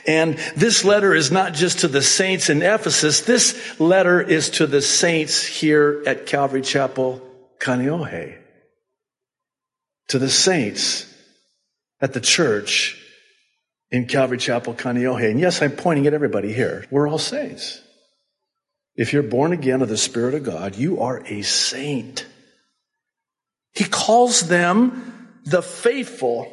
And 0.06 0.38
this 0.56 0.84
letter 0.84 1.14
is 1.14 1.30
not 1.30 1.54
just 1.54 1.80
to 1.80 1.88
the 1.88 2.02
saints 2.02 2.48
in 2.48 2.62
Ephesus. 2.62 3.20
This 3.20 3.78
letter 3.78 4.20
is 4.20 4.50
to 4.50 4.66
the 4.66 4.82
saints 4.82 5.44
here 5.44 6.02
at 6.06 6.26
Calvary 6.26 6.62
Chapel, 6.62 7.20
Kaneohe. 7.60 8.38
To 10.08 10.18
the 10.18 10.30
saints 10.30 11.12
at 12.00 12.12
the 12.12 12.20
church 12.20 13.00
in 13.90 14.06
Calvary 14.06 14.38
Chapel, 14.38 14.74
Kaneohe. 14.74 15.30
And 15.30 15.40
yes, 15.40 15.62
I'm 15.62 15.72
pointing 15.72 16.06
at 16.06 16.14
everybody 16.14 16.52
here. 16.52 16.84
We're 16.90 17.08
all 17.08 17.18
saints. 17.18 17.80
If 18.96 19.12
you're 19.12 19.22
born 19.22 19.52
again 19.52 19.82
of 19.82 19.88
the 19.88 19.96
Spirit 19.96 20.34
of 20.34 20.42
God, 20.42 20.74
you 20.74 21.00
are 21.00 21.22
a 21.26 21.42
saint. 21.42 22.26
He 23.72 23.84
calls 23.84 24.48
them 24.48 25.12
the 25.46 25.62
faithful 25.62 26.52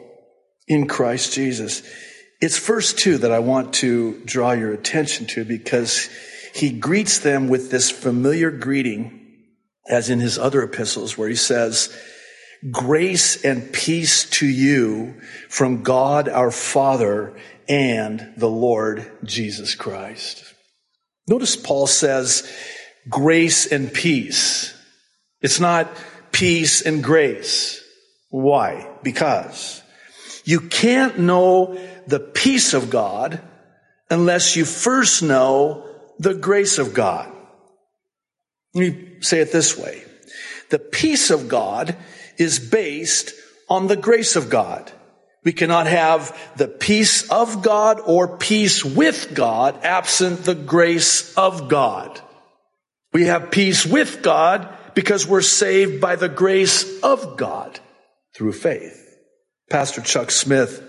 in 0.68 0.88
Christ 0.88 1.34
Jesus. 1.34 1.84
It's 2.40 2.60
verse 2.60 2.94
two 2.94 3.18
that 3.20 3.32
I 3.32 3.40
want 3.40 3.74
to 3.76 4.22
draw 4.26 4.52
your 4.52 4.72
attention 4.72 5.26
to 5.28 5.44
because 5.44 6.10
he 6.54 6.72
greets 6.72 7.20
them 7.20 7.48
with 7.48 7.72
this 7.72 7.90
familiar 7.90 8.52
greeting 8.52 9.20
as 9.90 10.10
in 10.10 10.20
his 10.20 10.38
other 10.38 10.64
epistles 10.64 11.18
where 11.18 11.28
he 11.28 11.36
says, 11.36 11.96
grace 12.72 13.44
and 13.44 13.74
peace 13.74 14.30
to 14.30 14.48
you 14.48 15.20
from 15.50 15.84
God 15.84 16.30
our 16.30 16.52
Father 16.52 17.36
and 17.68 18.34
the 18.38 18.50
Lord 18.50 19.12
Jesus 19.24 19.76
Christ. 19.76 20.54
Notice 21.28 21.56
Paul 21.56 21.88
says 21.88 22.50
grace 23.10 23.66
and 23.66 23.92
peace. 23.92 24.74
It's 25.42 25.60
not 25.60 25.90
peace 26.32 26.82
and 26.82 27.04
grace. 27.04 27.83
Why? 28.34 28.90
Because 29.04 29.84
you 30.44 30.60
can't 30.60 31.20
know 31.20 31.78
the 32.08 32.20
peace 32.20 32.74
of 32.74 32.90
God 32.90 33.40
unless 34.10 34.56
you 34.56 34.66
first 34.66 35.22
know 35.22 35.86
the 36.18 36.34
grace 36.34 36.80
of 36.80 36.96
God. 36.96 37.32
Let 38.74 38.82
me 38.82 39.18
say 39.22 39.42
it 39.42 39.52
this 39.52 39.78
way. 39.78 40.04
The 40.72 40.80
peace 40.80 41.30
of 41.30 41.48
God 41.48 41.96
is 42.40 42.58
based 42.58 43.36
on 43.70 43.86
the 43.86 43.96
grace 43.96 44.36
of 44.36 44.50
God. 44.50 44.92
We 45.44 45.54
cannot 45.54 45.86
have 45.86 46.36
the 46.58 46.68
peace 46.68 47.30
of 47.30 47.62
God 47.62 48.02
or 48.04 48.40
peace 48.40 48.84
with 48.84 49.36
God 49.36 49.84
absent 49.84 50.44
the 50.44 50.56
grace 50.56 51.38
of 51.38 51.70
God. 51.70 52.20
We 53.14 53.26
have 53.26 53.52
peace 53.52 53.86
with 53.86 54.24
God 54.24 54.76
because 54.96 55.28
we're 55.28 55.42
saved 55.42 56.02
by 56.02 56.16
the 56.16 56.30
grace 56.30 57.00
of 57.04 57.38
God 57.38 57.80
through 58.36 58.54
faith. 58.54 59.00
Pastor 59.70 60.02
Chuck 60.02 60.32
Smith 60.32 60.82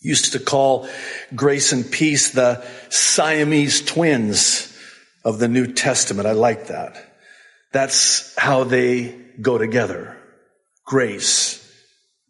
used 0.00 0.32
to 0.32 0.38
call 0.38 0.88
grace 1.34 1.72
and 1.72 1.90
peace 1.90 2.30
the 2.30 2.64
Siamese 2.88 3.84
twins 3.84 4.76
of 5.24 5.38
the 5.38 5.48
New 5.48 5.72
Testament. 5.72 6.28
I 6.28 6.32
like 6.32 6.68
that. 6.68 6.96
That's 7.72 8.36
how 8.38 8.64
they 8.64 9.14
go 9.40 9.58
together. 9.58 10.16
Grace 10.86 11.64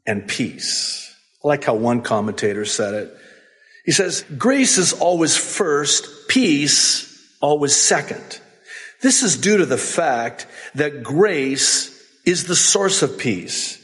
and 0.06 0.26
peace. 0.26 1.14
I 1.44 1.48
like 1.48 1.64
how 1.64 1.74
one 1.74 2.02
commentator 2.02 2.64
said 2.64 2.94
it. 2.94 3.16
He 3.84 3.92
says, 3.92 4.24
grace 4.36 4.78
is 4.78 4.92
always 4.92 5.36
first, 5.36 6.28
peace 6.28 7.06
always 7.40 7.76
second. 7.76 8.40
This 9.00 9.22
is 9.22 9.36
due 9.36 9.58
to 9.58 9.66
the 9.66 9.78
fact 9.78 10.46
that 10.74 11.02
grace 11.02 11.94
is 12.24 12.44
the 12.44 12.56
source 12.56 13.02
of 13.02 13.18
peace. 13.18 13.77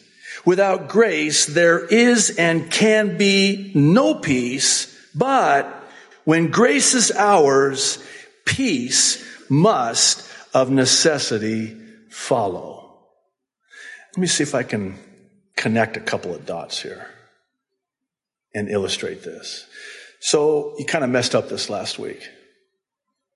Without 0.44 0.88
grace, 0.88 1.46
there 1.46 1.84
is 1.84 2.36
and 2.36 2.70
can 2.70 3.16
be 3.16 3.72
no 3.74 4.14
peace, 4.14 4.94
but 5.14 5.84
when 6.24 6.50
grace 6.50 6.94
is 6.94 7.10
ours, 7.12 8.02
peace 8.44 9.24
must 9.48 10.28
of 10.52 10.70
necessity 10.70 11.76
follow. 12.10 12.98
Let 14.14 14.20
me 14.20 14.26
see 14.26 14.42
if 14.42 14.54
I 14.54 14.62
can 14.62 14.98
connect 15.56 15.96
a 15.96 16.00
couple 16.00 16.34
of 16.34 16.46
dots 16.46 16.80
here 16.80 17.08
and 18.54 18.68
illustrate 18.68 19.22
this. 19.22 19.66
So 20.20 20.74
you 20.78 20.84
kind 20.84 21.04
of 21.04 21.10
messed 21.10 21.34
up 21.34 21.48
this 21.48 21.68
last 21.68 21.98
week. 21.98 22.28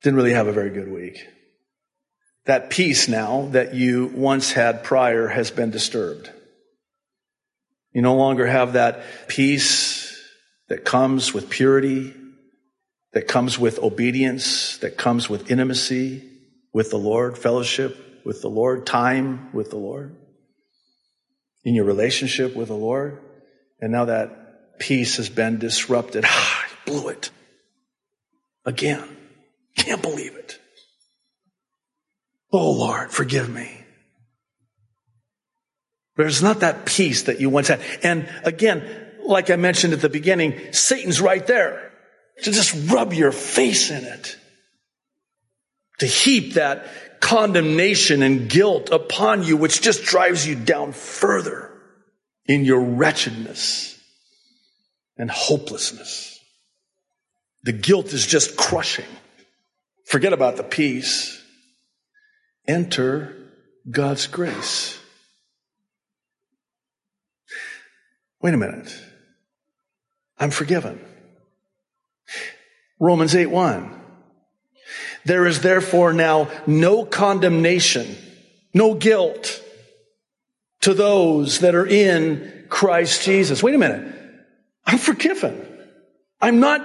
Didn't 0.03 0.17
really 0.17 0.33
have 0.33 0.47
a 0.47 0.53
very 0.53 0.71
good 0.71 0.91
week. 0.91 1.27
That 2.47 2.71
peace 2.71 3.09
now 3.09 3.49
that 3.53 3.75
you 3.75 4.07
once 4.15 4.53
had 4.53 4.85
prior 4.85 5.29
has 5.29 5.51
been 5.51 5.71
disturbed. 5.71 6.31
You 7.99 8.03
no 8.03 8.15
longer 8.15 8.47
have 8.47 8.75
that 8.75 9.03
peace 9.27 10.17
that 10.69 10.85
comes 10.85 11.35
with 11.35 11.51
purity, 11.51 12.15
that 13.13 13.27
comes 13.27 13.59
with 13.59 13.81
obedience, 13.81 14.77
that 14.77 14.97
comes 14.97 15.29
with 15.29 15.51
intimacy 15.51 16.23
with 16.73 16.93
the 16.93 16.97
Lord, 16.97 17.37
fellowship 17.37 18.23
with 18.25 18.41
the 18.41 18.51
Lord, 18.51 18.87
time 18.87 19.53
with 19.53 19.71
the 19.71 19.79
Lord, 19.79 20.15
in 21.65 21.75
your 21.75 21.87
relationship 21.87 22.55
with 22.55 22.69
the 22.69 22.77
Lord. 22.77 23.19
And 23.81 23.91
now 23.91 24.05
that 24.05 24.79
peace 24.79 25.17
has 25.17 25.29
been 25.29 25.59
disrupted. 25.59 26.25
I 26.29 26.67
blew 26.87 27.09
it. 27.09 27.33
Again. 28.65 29.03
Can't 29.77 30.03
believe 30.03 30.37
it. 30.37 30.61
Oh 32.53 32.71
Lord, 32.71 33.11
forgive 33.11 33.49
me. 33.49 33.87
There's 36.19 36.43
not 36.43 36.61
that 36.61 36.85
peace 36.85 37.23
that 37.23 37.41
you 37.41 37.49
once 37.49 37.69
had. 37.69 37.81
And 38.03 38.29
again, 38.43 38.85
like 39.25 39.51
I 39.51 39.57
mentioned 39.57 39.93
at 39.93 40.01
the 40.01 40.09
beginning, 40.09 40.73
Satan's 40.73 41.21
right 41.21 41.47
there 41.47 41.93
to 42.43 42.51
just 42.51 42.91
rub 42.91 43.13
your 43.13 43.31
face 43.31 43.93
in 43.93 44.05
it. 44.05 44.37
To 46.01 46.07
heap 46.07 46.55
that 46.55 47.21
condemnation 47.21 48.23
and 48.23 48.51
guilt 48.51 48.91
upon 48.91 49.45
you, 49.45 49.57
which 49.57 49.81
just 49.81 50.03
drives 50.03 50.47
you 50.47 50.57
down 50.57 50.93
further 50.93 51.73
in 52.47 52.65
your 52.65 52.81
wretchedness 52.81 53.97
and 55.17 55.31
hopelessness. 55.31 56.37
The 57.63 57.73
guilt 57.73 58.13
is 58.13 58.27
just 58.27 58.57
crushing. 58.57 59.07
Forget 60.05 60.33
about 60.33 60.57
the 60.57 60.65
peace. 60.65 61.41
Enter 62.67 63.37
God's 63.89 64.27
grace. 64.27 64.98
Wait 68.41 68.55
a 68.55 68.57
minute. 68.57 68.95
I'm 70.39 70.51
forgiven. 70.51 71.05
Romans 73.01 73.35
8 73.35 73.47
1. 73.47 73.95
There 75.25 75.47
is 75.47 75.61
therefore 75.61 76.13
now 76.13 76.49
no 76.67 77.05
condemnation, 77.05 78.17
no 78.73 78.95
guilt 78.95 79.63
to 80.81 80.95
those 80.95 81.61
that 81.61 81.75
are 81.75 81.87
in 81.87 82.67
Christ 82.69 83.23
Jesus. 83.25 83.63
Wait 83.63 83.75
a 83.75 83.79
minute. 83.79 84.15
I'm 84.87 84.99
forgiven. 84.99 85.67
I'm 86.41 86.61
not 86.61 86.81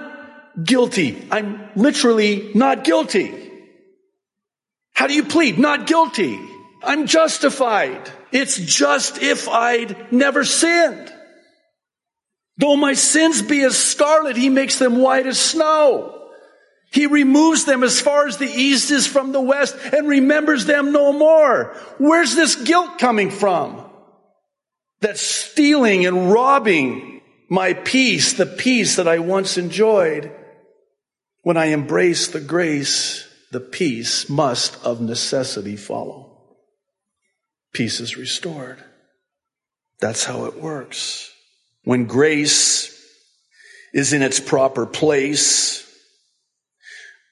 guilty. 0.62 1.26
I'm 1.30 1.70
literally 1.74 2.50
not 2.54 2.84
guilty. 2.84 3.32
How 4.92 5.06
do 5.06 5.14
you 5.14 5.24
plead? 5.24 5.58
Not 5.58 5.86
guilty. 5.86 6.38
I'm 6.82 7.06
justified. 7.06 8.10
It's 8.30 8.58
just 8.58 9.22
if 9.22 9.48
I'd 9.48 10.12
never 10.12 10.44
sinned. 10.44 11.13
Though 12.56 12.76
my 12.76 12.94
sins 12.94 13.42
be 13.42 13.62
as 13.62 13.76
scarlet, 13.76 14.36
he 14.36 14.48
makes 14.48 14.78
them 14.78 14.98
white 14.98 15.26
as 15.26 15.38
snow. 15.38 16.14
He 16.92 17.06
removes 17.06 17.64
them 17.64 17.82
as 17.82 18.00
far 18.00 18.28
as 18.28 18.36
the 18.36 18.46
east 18.46 18.92
is 18.92 19.06
from 19.06 19.32
the 19.32 19.40
west 19.40 19.76
and 19.92 20.06
remembers 20.06 20.64
them 20.64 20.92
no 20.92 21.12
more. 21.12 21.74
Where's 21.98 22.36
this 22.36 22.54
guilt 22.54 22.98
coming 22.98 23.32
from? 23.32 23.84
That's 25.00 25.20
stealing 25.20 26.06
and 26.06 26.30
robbing 26.30 27.20
my 27.48 27.72
peace, 27.72 28.34
the 28.34 28.46
peace 28.46 28.96
that 28.96 29.08
I 29.08 29.18
once 29.18 29.58
enjoyed. 29.58 30.30
When 31.42 31.56
I 31.56 31.66
embrace 31.66 32.28
the 32.28 32.40
grace, 32.40 33.28
the 33.50 33.60
peace 33.60 34.30
must 34.30 34.82
of 34.84 35.00
necessity 35.00 35.76
follow. 35.76 36.38
Peace 37.72 37.98
is 37.98 38.16
restored. 38.16 38.78
That's 39.98 40.24
how 40.24 40.44
it 40.44 40.62
works. 40.62 41.33
When 41.84 42.06
grace 42.06 42.90
is 43.92 44.12
in 44.12 44.22
its 44.22 44.40
proper 44.40 44.86
place, 44.86 45.86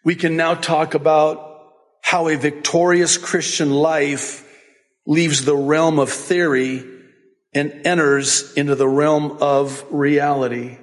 we 0.05 0.15
can 0.15 0.37
now 0.37 0.55
talk 0.55 0.95
about 0.95 1.49
how 2.03 2.29
a 2.29 2.37
victorious 2.37 3.17
Christian 3.17 3.73
life 3.73 4.49
leaves 5.07 5.45
the 5.45 5.57
realm 5.57 5.99
of 5.99 6.11
theory 6.11 6.85
and 7.55 7.87
enters 7.87 8.53
into 8.55 8.75
the 8.75 8.89
realm 8.89 9.39
of 9.41 9.85
reality. 9.91 10.79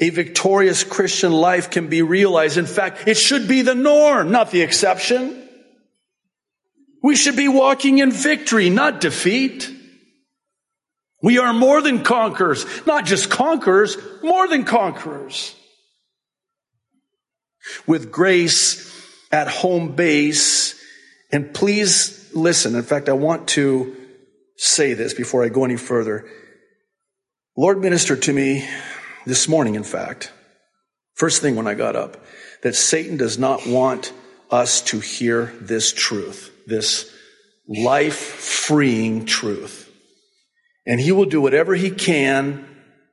A 0.00 0.10
victorious 0.10 0.82
Christian 0.82 1.32
life 1.32 1.70
can 1.70 1.88
be 1.88 2.02
realized. 2.02 2.58
In 2.58 2.66
fact, 2.66 3.06
it 3.06 3.16
should 3.16 3.46
be 3.46 3.62
the 3.62 3.74
norm, 3.74 4.30
not 4.30 4.50
the 4.50 4.62
exception. 4.62 5.48
We 7.02 7.16
should 7.16 7.36
be 7.36 7.48
walking 7.48 7.98
in 7.98 8.10
victory, 8.10 8.70
not 8.70 9.00
defeat. 9.00 9.70
We 11.24 11.38
are 11.38 11.54
more 11.54 11.80
than 11.80 12.04
conquerors, 12.04 12.66
not 12.86 13.06
just 13.06 13.30
conquerors, 13.30 13.96
more 14.22 14.46
than 14.46 14.64
conquerors 14.64 15.54
with 17.86 18.12
grace 18.12 18.92
at 19.32 19.48
home 19.48 19.96
base. 19.96 20.78
And 21.32 21.54
please 21.54 22.30
listen. 22.34 22.74
In 22.74 22.82
fact, 22.82 23.08
I 23.08 23.14
want 23.14 23.48
to 23.48 23.96
say 24.58 24.92
this 24.92 25.14
before 25.14 25.42
I 25.42 25.48
go 25.48 25.64
any 25.64 25.78
further. 25.78 26.28
Lord 27.56 27.80
ministered 27.80 28.20
to 28.24 28.32
me 28.34 28.68
this 29.24 29.48
morning, 29.48 29.76
in 29.76 29.82
fact, 29.82 30.30
first 31.14 31.40
thing 31.40 31.56
when 31.56 31.66
I 31.66 31.72
got 31.72 31.96
up, 31.96 32.22
that 32.62 32.74
Satan 32.74 33.16
does 33.16 33.38
not 33.38 33.66
want 33.66 34.12
us 34.50 34.82
to 34.82 35.00
hear 35.00 35.54
this 35.58 35.90
truth, 35.90 36.52
this 36.66 37.10
life 37.66 38.18
freeing 38.18 39.24
truth. 39.24 39.83
And 40.86 41.00
he 41.00 41.12
will 41.12 41.24
do 41.24 41.40
whatever 41.40 41.74
he 41.74 41.90
can 41.90 42.66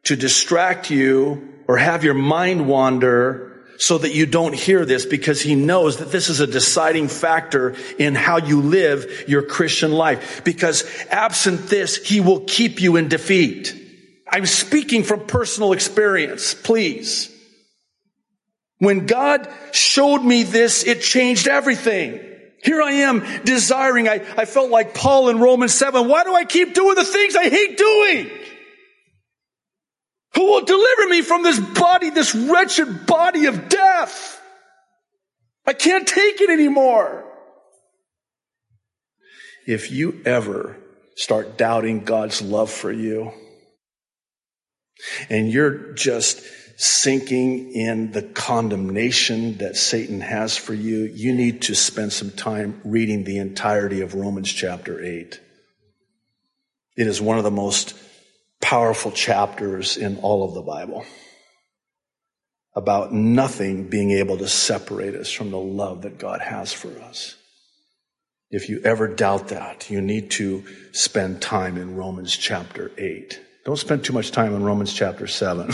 to 0.04 0.16
distract 0.16 0.90
you 0.90 1.50
or 1.68 1.78
have 1.78 2.04
your 2.04 2.14
mind 2.14 2.68
wander 2.68 3.52
so 3.78 3.98
that 3.98 4.14
you 4.14 4.26
don't 4.26 4.54
hear 4.54 4.86
this 4.86 5.06
because 5.06 5.42
he 5.42 5.56
knows 5.56 5.98
that 5.98 6.12
this 6.12 6.30
is 6.30 6.40
a 6.40 6.46
deciding 6.46 7.08
factor 7.08 7.76
in 7.98 8.14
how 8.14 8.38
you 8.38 8.62
live 8.62 9.24
your 9.28 9.42
Christian 9.42 9.92
life. 9.92 10.44
Because 10.44 10.84
absent 11.10 11.68
this, 11.68 11.98
he 11.98 12.20
will 12.20 12.42
keep 12.42 12.80
you 12.80 12.96
in 12.98 13.08
defeat. 13.08 13.76
I'm 14.32 14.46
speaking 14.46 15.04
from 15.04 15.26
personal 15.26 15.74
experience, 15.74 16.54
please. 16.54 17.36
When 18.78 19.06
God 19.08 19.48
showed 19.72 20.24
me 20.24 20.44
this, 20.44 20.84
it 20.84 21.02
changed 21.02 21.48
everything. 21.48 22.20
Here 22.64 22.82
I 22.82 22.92
am 22.92 23.26
desiring, 23.44 24.08
I, 24.08 24.24
I 24.38 24.46
felt 24.46 24.70
like 24.70 24.94
Paul 24.94 25.30
in 25.30 25.40
Romans 25.40 25.74
7. 25.74 26.08
Why 26.08 26.24
do 26.24 26.34
I 26.34 26.46
keep 26.46 26.74
doing 26.74 26.96
the 26.96 27.04
things 27.04 27.36
I 27.36 27.50
hate 27.50 27.78
doing? 27.78 28.30
Who 30.36 30.46
will 30.46 30.66
deliver 30.66 31.08
me 31.10 31.22
from 31.22 31.44
this 31.44 31.60
body, 31.60 32.10
this 32.12 32.36
wretched 32.36 33.06
body 33.06 33.46
of 33.46 33.68
death? 33.68 34.40
I 35.66 35.74
can't 35.74 36.08
take 36.08 36.40
it 36.42 36.50
anymore. 36.50 37.26
If 39.68 39.92
you 39.92 40.22
ever 40.26 40.78
start 41.16 41.58
doubting 41.58 42.04
God's 42.04 42.42
love 42.42 42.72
for 42.72 42.92
you, 42.92 43.32
and 45.30 45.52
you're 45.52 45.94
just 45.94 46.42
sinking 46.82 47.74
in 47.74 48.12
the 48.12 48.24
condemnation 48.24 49.58
that 49.60 49.78
Satan 49.78 50.20
has 50.20 50.58
for 50.58 50.74
you, 50.74 51.04
you 51.04 51.32
need 51.32 51.62
to 51.64 51.76
spend 51.76 52.12
some 52.12 52.32
time 52.32 52.82
reading 52.84 53.24
the 53.24 53.38
entirety 53.38 54.02
of 54.02 54.16
Romans 54.16 54.52
chapter 54.52 55.00
8. 55.00 55.40
It 56.98 57.06
is 57.06 57.22
one 57.22 57.38
of 57.38 57.44
the 57.44 57.52
most 57.52 57.94
powerful 58.62 59.12
chapters 59.12 59.96
in 59.96 60.18
all 60.22 60.44
of 60.44 60.56
the 60.56 60.64
Bible 60.64 61.06
about 62.76 63.14
nothing 63.14 63.88
being 63.88 64.10
able 64.10 64.40
to 64.40 64.48
separate 64.48 65.14
us 65.14 65.32
from 65.32 65.52
the 65.52 65.60
love 65.60 66.02
that 66.02 66.18
God 66.18 66.42
has 66.42 66.74
for 66.74 67.00
us. 67.04 67.36
If 68.50 68.70
you 68.70 68.82
ever 68.84 69.08
doubt 69.08 69.50
that, 69.50 69.92
you 69.92 70.02
need 70.02 70.32
to 70.32 70.64
spend 70.94 71.44
time 71.44 71.78
in 71.78 71.96
Romans 71.96 72.36
chapter 72.36 72.92
8. 72.98 73.40
Don't 73.64 73.78
spend 73.78 74.04
too 74.04 74.14
much 74.14 74.32
time 74.32 74.56
in 74.56 74.64
Romans 74.64 74.92
chapter 74.92 75.28
7. 75.28 75.70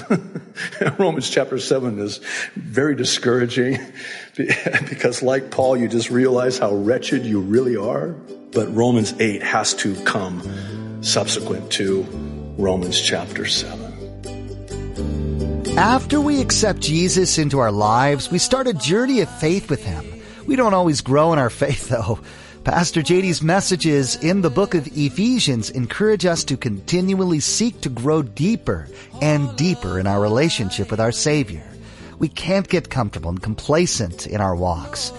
Romans 1.00 1.30
chapter 1.30 1.58
7 1.58 2.00
is 2.00 2.17
very 2.54 2.97
discouraging 2.97 3.80
because 4.36 5.23
like 5.23 5.52
Paul, 5.52 5.78
you 5.78 5.88
just 5.88 6.10
realize 6.10 6.58
how 6.58 6.76
wretched 6.76 7.26
you 7.26 7.39
really 7.39 7.78
are. 7.78 8.10
But 8.52 8.76
Romans 8.76 9.13
8 9.17 9.41
has 9.41 9.73
to 9.76 9.95
come 10.04 11.02
subsequent 11.02 11.71
to 11.73 12.06
Romans 12.58 13.00
chapter 13.00 13.45
7. 13.45 13.80
After 15.78 16.19
we 16.19 16.41
accept 16.41 16.82
Jesus 16.82 17.38
into 17.38 17.60
our 17.60 17.71
lives, 17.71 18.30
we 18.30 18.38
start 18.38 18.67
a 18.67 18.73
journey 18.73 19.21
of 19.21 19.30
faith 19.39 19.69
with 19.69 19.86
Him. 19.86 20.04
We 20.45 20.58
don't 20.58 20.73
always 20.73 21.00
grow 21.00 21.32
in 21.32 21.39
our 21.39 21.50
faith 21.50 21.88
though. 21.88 22.19
Pastor 22.67 23.01
JD's 23.01 23.41
messages 23.41 24.17
in 24.17 24.41
the 24.41 24.49
book 24.49 24.75
of 24.75 24.88
Ephesians 24.88 25.69
encourage 25.69 26.25
us 26.25 26.43
to 26.43 26.58
continually 26.58 27.39
seek 27.39 27.80
to 27.80 27.88
grow 27.88 28.21
deeper 28.21 28.89
and 29.21 29.56
deeper 29.56 29.97
in 29.97 30.06
our 30.06 30.19
relationship 30.19 30.91
with 30.91 30.99
our 30.99 31.13
Savior. 31.13 31.63
We 32.19 32.27
can't 32.27 32.67
get 32.67 32.89
comfortable 32.89 33.30
and 33.30 33.41
complacent 33.41 34.27
in 34.27 34.41
our 34.41 34.53
walks. 34.53 35.13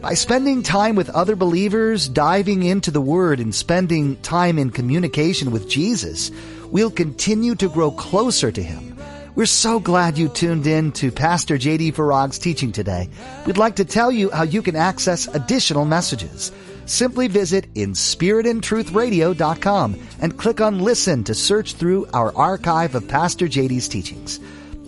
By 0.00 0.14
spending 0.14 0.62
time 0.62 0.96
with 0.96 1.10
other 1.10 1.36
believers, 1.36 2.08
diving 2.08 2.62
into 2.62 2.90
the 2.90 3.02
Word, 3.02 3.40
and 3.40 3.54
spending 3.54 4.16
time 4.22 4.58
in 4.58 4.70
communication 4.70 5.50
with 5.50 5.68
Jesus, 5.68 6.30
we'll 6.70 6.90
continue 6.90 7.56
to 7.56 7.68
grow 7.68 7.90
closer 7.90 8.50
to 8.50 8.62
Him. 8.62 8.96
We're 9.34 9.44
so 9.44 9.80
glad 9.80 10.16
you 10.16 10.30
tuned 10.30 10.66
in 10.66 10.92
to 10.92 11.12
Pastor 11.12 11.58
J.D. 11.58 11.92
Farag's 11.92 12.38
teaching 12.38 12.72
today. 12.72 13.10
We'd 13.44 13.58
like 13.58 13.76
to 13.76 13.84
tell 13.84 14.10
you 14.10 14.30
how 14.30 14.44
you 14.44 14.62
can 14.62 14.76
access 14.76 15.26
additional 15.26 15.84
messages. 15.84 16.52
Simply 16.86 17.28
visit 17.28 17.72
inspiritandtruthradio.com 17.74 20.08
and 20.20 20.38
click 20.38 20.60
on 20.60 20.80
listen 20.80 21.24
to 21.24 21.34
search 21.34 21.74
through 21.74 22.06
our 22.14 22.32
archive 22.36 22.94
of 22.94 23.08
Pastor 23.08 23.46
JD's 23.46 23.88
teachings. 23.88 24.38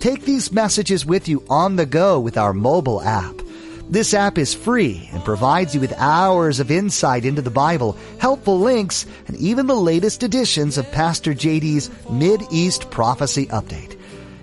Take 0.01 0.23
these 0.23 0.53
messages 0.53 1.05
with 1.05 1.29
you 1.29 1.45
on 1.51 1.75
the 1.75 1.87
go 1.87 2.21
with 2.21 2.39
our 2.39 2.55
mobile 2.55 3.03
app. 3.03 3.35
This 3.91 4.15
app 4.15 4.39
is 4.39 4.55
free 4.55 5.11
and 5.13 5.25
provides 5.25 5.75
you 5.75 5.81
with 5.81 5.93
hours 5.97 6.61
of 6.61 6.71
insight 6.71 7.25
into 7.25 7.43
the 7.43 7.51
Bible, 7.51 7.97
helpful 8.19 8.61
links, 8.61 9.05
and 9.27 9.37
even 9.39 9.67
the 9.67 9.75
latest 9.75 10.23
editions 10.23 10.79
of 10.79 10.93
Pastor 10.93 11.33
JD's 11.33 11.91
Mid-East 12.11 12.91
Prophecy 12.91 13.47
Update. 13.47 13.98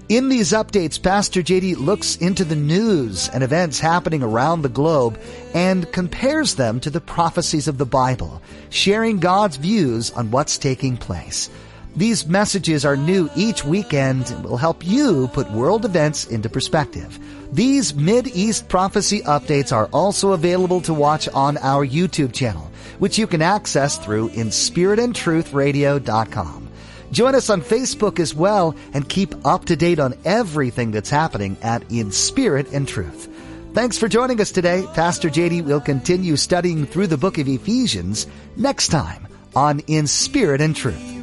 In 0.08 0.30
these 0.30 0.52
updates, 0.52 1.02
Pastor 1.02 1.42
JD 1.42 1.78
looks 1.78 2.16
into 2.18 2.46
the 2.46 2.56
news 2.56 3.28
and 3.30 3.44
events 3.44 3.80
happening 3.80 4.22
around 4.22 4.62
the 4.62 4.70
globe 4.70 5.20
and 5.56 5.92
compares 5.92 6.54
them 6.54 6.80
to 6.82 6.92
the 6.92 7.02
prophecies 7.02 7.68
of 7.68 7.80
the 7.80 7.88
Bible, 7.88 8.40
sharing 8.70 9.18
God's 9.18 9.58
views 9.58 10.12
on 10.12 10.30
what's 10.30 10.60
taking 10.60 10.96
place. 10.96 11.50
These 11.96 12.28
messages 12.28 12.86
are 12.86 12.96
new 12.96 13.32
each 13.36 13.66
weekend 13.66 14.30
and 14.30 14.44
will 14.44 14.58
help 14.58 14.86
you 14.86 15.28
put 15.30 15.50
world 15.50 15.86
events 15.86 16.28
into 16.28 16.50
perspective. 16.50 17.18
These 17.52 17.96
Mid-East 17.96 18.70
prophecy 18.70 19.22
updates 19.22 19.76
are 19.76 19.90
also 19.92 20.34
available 20.34 20.82
to 20.82 20.94
watch 20.94 21.28
on 21.30 21.58
our 21.58 21.84
YouTube 21.84 22.32
channel, 22.32 22.70
which 23.00 23.18
you 23.18 23.26
can 23.26 23.42
access 23.42 23.98
through 23.98 24.30
inspiritandtruthradio.com. 24.30 26.65
Join 27.12 27.36
us 27.36 27.50
on 27.50 27.62
Facebook 27.62 28.20
as 28.20 28.34
well 28.34 28.76
and 28.94 29.08
keep 29.08 29.46
up 29.46 29.66
to 29.66 29.76
date 29.76 30.00
on 30.00 30.16
everything 30.26 30.92
that's 30.92 31.10
happening 31.10 31.58
at 31.62 31.90
In 31.92 32.12
Spirit 32.12 32.72
and 32.72 32.88
Truth. 32.88 33.30
Thanks 33.74 33.98
for 33.98 34.08
joining 34.08 34.40
us 34.40 34.52
today. 34.52 34.86
Pastor 34.94 35.30
JD 35.30 35.66
will 35.66 35.82
continue 35.82 36.38
studying 36.38 36.86
through 36.86 37.08
the 37.08 37.18
book 37.18 37.38
of 37.38 37.48
Ephesians 37.48 38.26
next 38.56 38.88
time 38.88 39.28
on 39.56 39.80
In 39.88 40.08
Spirit 40.08 40.62
and 40.62 40.76
Truth. 40.76 41.16